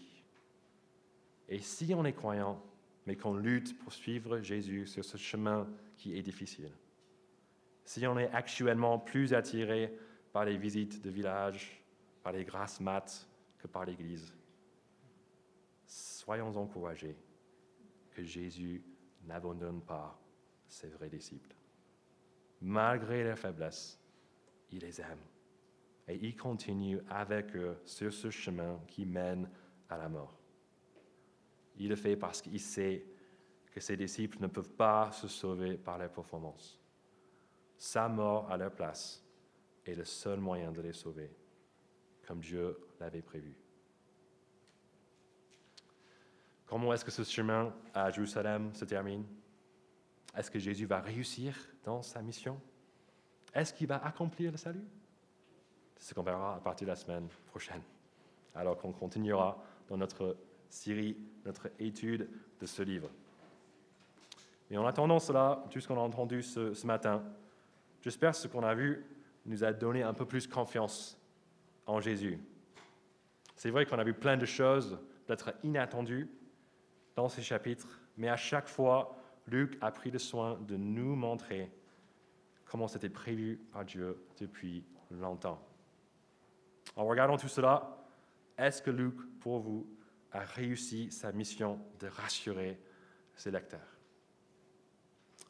Et 1.48 1.60
si 1.60 1.92
on 1.94 2.04
est 2.04 2.12
croyant, 2.12 2.62
mais 3.06 3.16
qu'on 3.16 3.36
lutte 3.36 3.78
pour 3.78 3.92
suivre 3.92 4.40
Jésus 4.40 4.86
sur 4.86 5.04
ce 5.04 5.16
chemin 5.16 5.68
qui 5.96 6.18
est 6.18 6.22
difficile, 6.22 6.72
si 7.84 8.04
on 8.06 8.18
est 8.18 8.30
actuellement 8.32 8.98
plus 8.98 9.32
attiré 9.32 9.96
par 10.32 10.44
les 10.44 10.56
visites 10.56 11.02
de 11.02 11.10
village, 11.10 11.80
par 12.22 12.32
les 12.32 12.44
grâces 12.44 12.80
maths 12.80 13.28
que 13.58 13.68
par 13.68 13.84
l'Église, 13.84 14.34
soyons 15.86 16.56
encouragés 16.56 17.16
que 18.10 18.24
Jésus 18.24 18.82
n'abandonne 19.24 19.80
pas 19.80 20.18
ses 20.68 20.88
vrais 20.88 21.08
disciples. 21.08 21.54
Malgré 22.60 23.22
leurs 23.24 23.38
faiblesses, 23.38 23.98
il 24.70 24.80
les 24.80 25.00
aime 25.00 25.20
et 26.08 26.16
il 26.16 26.36
continue 26.36 27.00
avec 27.08 27.54
eux 27.56 27.76
sur 27.84 28.12
ce 28.12 28.30
chemin 28.30 28.80
qui 28.86 29.04
mène 29.04 29.50
à 29.88 29.96
la 29.96 30.08
mort. 30.08 30.38
Il 31.76 31.88
le 31.88 31.96
fait 31.96 32.16
parce 32.16 32.40
qu'il 32.40 32.60
sait 32.60 33.04
que 33.72 33.80
ses 33.80 33.96
disciples 33.96 34.38
ne 34.40 34.46
peuvent 34.46 34.72
pas 34.72 35.10
se 35.12 35.28
sauver 35.28 35.76
par 35.76 35.98
leur 35.98 36.10
performance. 36.10 36.80
Sa 37.76 38.08
mort 38.08 38.50
à 38.50 38.56
leur 38.56 38.72
place 38.72 39.22
est 39.84 39.94
le 39.94 40.04
seul 40.04 40.40
moyen 40.40 40.72
de 40.72 40.80
les 40.80 40.94
sauver, 40.94 41.30
comme 42.26 42.40
Dieu 42.40 42.78
l'avait 42.98 43.22
prévu. 43.22 43.54
Comment 46.64 46.92
est-ce 46.92 47.04
que 47.04 47.10
ce 47.10 47.22
chemin 47.22 47.72
à 47.92 48.10
Jérusalem 48.10 48.74
se 48.74 48.84
termine? 48.84 49.24
Est-ce 50.36 50.50
que 50.50 50.58
Jésus 50.58 50.86
va 50.86 51.00
réussir 51.00 51.56
dans 51.84 52.02
sa 52.02 52.20
mission? 52.20 52.60
Est-ce 53.54 53.72
qu'il 53.72 53.86
va 53.86 54.04
accomplir 54.04 54.50
le 54.50 54.58
salut? 54.58 54.84
C'est 55.96 56.10
ce 56.10 56.14
qu'on 56.14 56.22
verra 56.22 56.56
à 56.56 56.60
partir 56.60 56.86
de 56.86 56.90
la 56.90 56.96
semaine 56.96 57.28
prochaine. 57.46 57.80
Alors 58.54 58.76
qu'on 58.76 58.92
continuera 58.92 59.62
dans 59.88 59.96
notre 59.96 60.36
série, 60.68 61.16
notre 61.44 61.70
étude 61.78 62.28
de 62.60 62.66
ce 62.66 62.82
livre. 62.82 63.08
Et 64.70 64.76
en 64.76 64.86
attendant 64.86 65.18
cela, 65.18 65.64
tout 65.70 65.80
ce 65.80 65.88
qu'on 65.88 65.96
a 65.96 66.02
entendu 66.02 66.42
ce, 66.42 66.74
ce 66.74 66.86
matin, 66.86 67.22
j'espère 68.02 68.32
que 68.32 68.36
ce 68.36 68.48
qu'on 68.48 68.64
a 68.64 68.74
vu 68.74 69.04
nous 69.46 69.64
a 69.64 69.72
donné 69.72 70.02
un 70.02 70.12
peu 70.12 70.26
plus 70.26 70.46
confiance 70.46 71.18
en 71.86 72.00
Jésus. 72.00 72.38
C'est 73.54 73.70
vrai 73.70 73.86
qu'on 73.86 73.98
a 73.98 74.04
vu 74.04 74.12
plein 74.12 74.36
de 74.36 74.44
choses 74.44 74.98
d'être 75.28 75.54
inattendues 75.62 76.28
dans 77.14 77.28
ces 77.28 77.42
chapitres, 77.42 78.00
mais 78.16 78.28
à 78.28 78.36
chaque 78.36 78.68
fois, 78.68 79.16
Luc 79.48 79.78
a 79.80 79.90
pris 79.90 80.10
le 80.10 80.18
soin 80.18 80.58
de 80.66 80.76
nous 80.76 81.14
montrer 81.14 81.70
comment 82.64 82.88
c'était 82.88 83.08
prévu 83.08 83.58
par 83.72 83.84
Dieu 83.84 84.18
depuis 84.38 84.84
longtemps. 85.10 85.64
En 86.96 87.04
regardant 87.06 87.36
tout 87.36 87.48
cela, 87.48 88.04
est-ce 88.58 88.82
que 88.82 88.90
Luc, 88.90 89.14
pour 89.40 89.60
vous, 89.60 89.86
a 90.32 90.40
réussi 90.40 91.10
sa 91.10 91.32
mission 91.32 91.80
de 92.00 92.08
rassurer 92.08 92.78
ses 93.34 93.50
lecteurs? 93.50 93.96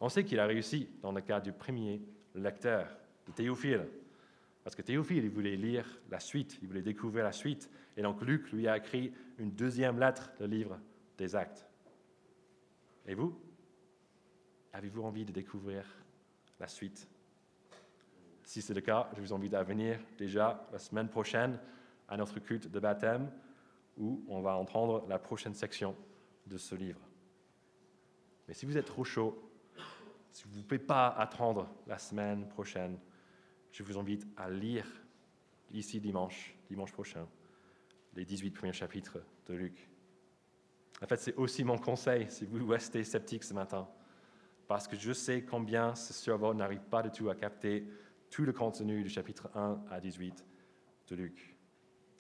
On 0.00 0.08
sait 0.08 0.24
qu'il 0.24 0.40
a 0.40 0.46
réussi 0.46 0.90
dans 1.00 1.12
le 1.12 1.22
cas 1.22 1.40
du 1.40 1.52
premier 1.52 2.02
lecteur, 2.34 2.88
de 3.26 3.32
Théophile. 3.32 3.88
Parce 4.62 4.76
que 4.76 4.82
Théophile, 4.82 5.24
il 5.24 5.30
voulait 5.30 5.56
lire 5.56 5.86
la 6.10 6.20
suite, 6.20 6.58
il 6.60 6.68
voulait 6.68 6.82
découvrir 6.82 7.24
la 7.24 7.32
suite. 7.32 7.70
Et 7.96 8.02
donc 8.02 8.20
Luc 8.22 8.52
lui 8.52 8.68
a 8.68 8.76
écrit 8.76 9.14
une 9.38 9.52
deuxième 9.52 9.98
lettre, 9.98 10.32
le 10.38 10.46
livre 10.46 10.78
des 11.16 11.34
actes. 11.34 11.66
Et 13.06 13.14
vous? 13.14 13.40
Avez-vous 14.76 15.04
envie 15.04 15.24
de 15.24 15.32
découvrir 15.32 15.86
la 16.60 16.68
suite? 16.68 17.08
Si 18.44 18.60
c'est 18.60 18.74
le 18.74 18.82
cas, 18.82 19.08
je 19.16 19.22
vous 19.22 19.32
invite 19.32 19.54
à 19.54 19.62
venir 19.62 19.98
déjà 20.18 20.68
la 20.70 20.78
semaine 20.78 21.08
prochaine 21.08 21.58
à 22.08 22.18
notre 22.18 22.38
culte 22.40 22.70
de 22.70 22.78
baptême 22.78 23.32
où 23.96 24.22
on 24.28 24.42
va 24.42 24.54
entendre 24.54 25.06
la 25.08 25.18
prochaine 25.18 25.54
section 25.54 25.96
de 26.46 26.58
ce 26.58 26.74
livre. 26.74 27.00
Mais 28.46 28.52
si 28.52 28.66
vous 28.66 28.76
êtes 28.76 28.84
trop 28.84 29.02
chaud, 29.02 29.50
si 30.30 30.44
vous 30.46 30.58
ne 30.58 30.62
pouvez 30.62 30.78
pas 30.78 31.08
attendre 31.08 31.70
la 31.86 31.96
semaine 31.96 32.46
prochaine, 32.46 32.98
je 33.72 33.82
vous 33.82 33.96
invite 33.96 34.26
à 34.36 34.50
lire 34.50 34.86
ici 35.70 36.00
dimanche, 36.00 36.54
dimanche 36.68 36.92
prochain, 36.92 37.26
les 38.12 38.26
18 38.26 38.50
premiers 38.50 38.74
chapitres 38.74 39.20
de 39.46 39.54
Luc. 39.54 39.88
En 41.00 41.06
fait, 41.06 41.16
c'est 41.16 41.34
aussi 41.36 41.64
mon 41.64 41.78
conseil 41.78 42.30
si 42.30 42.44
vous 42.44 42.66
restez 42.66 43.04
sceptique 43.04 43.42
ce 43.42 43.54
matin, 43.54 43.88
parce 44.66 44.88
que 44.88 44.96
je 44.96 45.12
sais 45.12 45.42
combien 45.42 45.94
ce 45.94 46.12
cerveau 46.12 46.52
n'arrive 46.54 46.82
pas 46.82 47.02
du 47.02 47.10
tout 47.10 47.30
à 47.30 47.34
capter 47.34 47.86
tout 48.30 48.44
le 48.44 48.52
contenu 48.52 49.02
du 49.02 49.08
chapitre 49.08 49.48
1 49.54 49.84
à 49.90 50.00
18 50.00 50.44
de 51.08 51.14
Luc. 51.16 51.56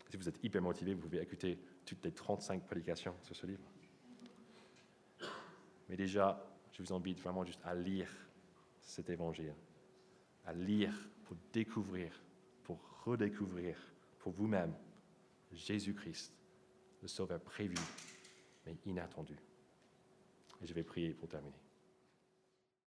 Si 0.08 0.16
vous 0.16 0.28
êtes 0.28 0.42
hyper 0.44 0.62
motivé, 0.62 0.94
vous 0.94 1.00
pouvez 1.00 1.20
écouter 1.20 1.58
toutes 1.84 2.04
les 2.04 2.12
35 2.12 2.64
prédications 2.64 3.14
sur 3.22 3.34
ce 3.34 3.46
livre. 3.46 3.64
Mais 5.88 5.96
déjà, 5.96 6.44
je 6.72 6.82
vous 6.82 6.92
invite 6.92 7.20
vraiment 7.20 7.44
juste 7.44 7.60
à 7.64 7.74
lire 7.74 8.08
cet 8.80 9.10
évangile, 9.10 9.54
à 10.44 10.52
lire 10.52 10.92
pour 11.24 11.36
découvrir, 11.52 12.12
pour 12.62 12.78
redécouvrir 13.04 13.76
pour 14.18 14.32
vous-même 14.32 14.74
Jésus-Christ, 15.52 16.32
le 17.02 17.08
Sauveur 17.08 17.40
prévu 17.40 17.76
mais 18.64 18.76
inattendu. 18.84 19.36
Et 20.60 20.66
je 20.66 20.74
vais 20.74 20.82
prier 20.82 21.14
pour 21.14 21.28
terminer. 21.28 21.65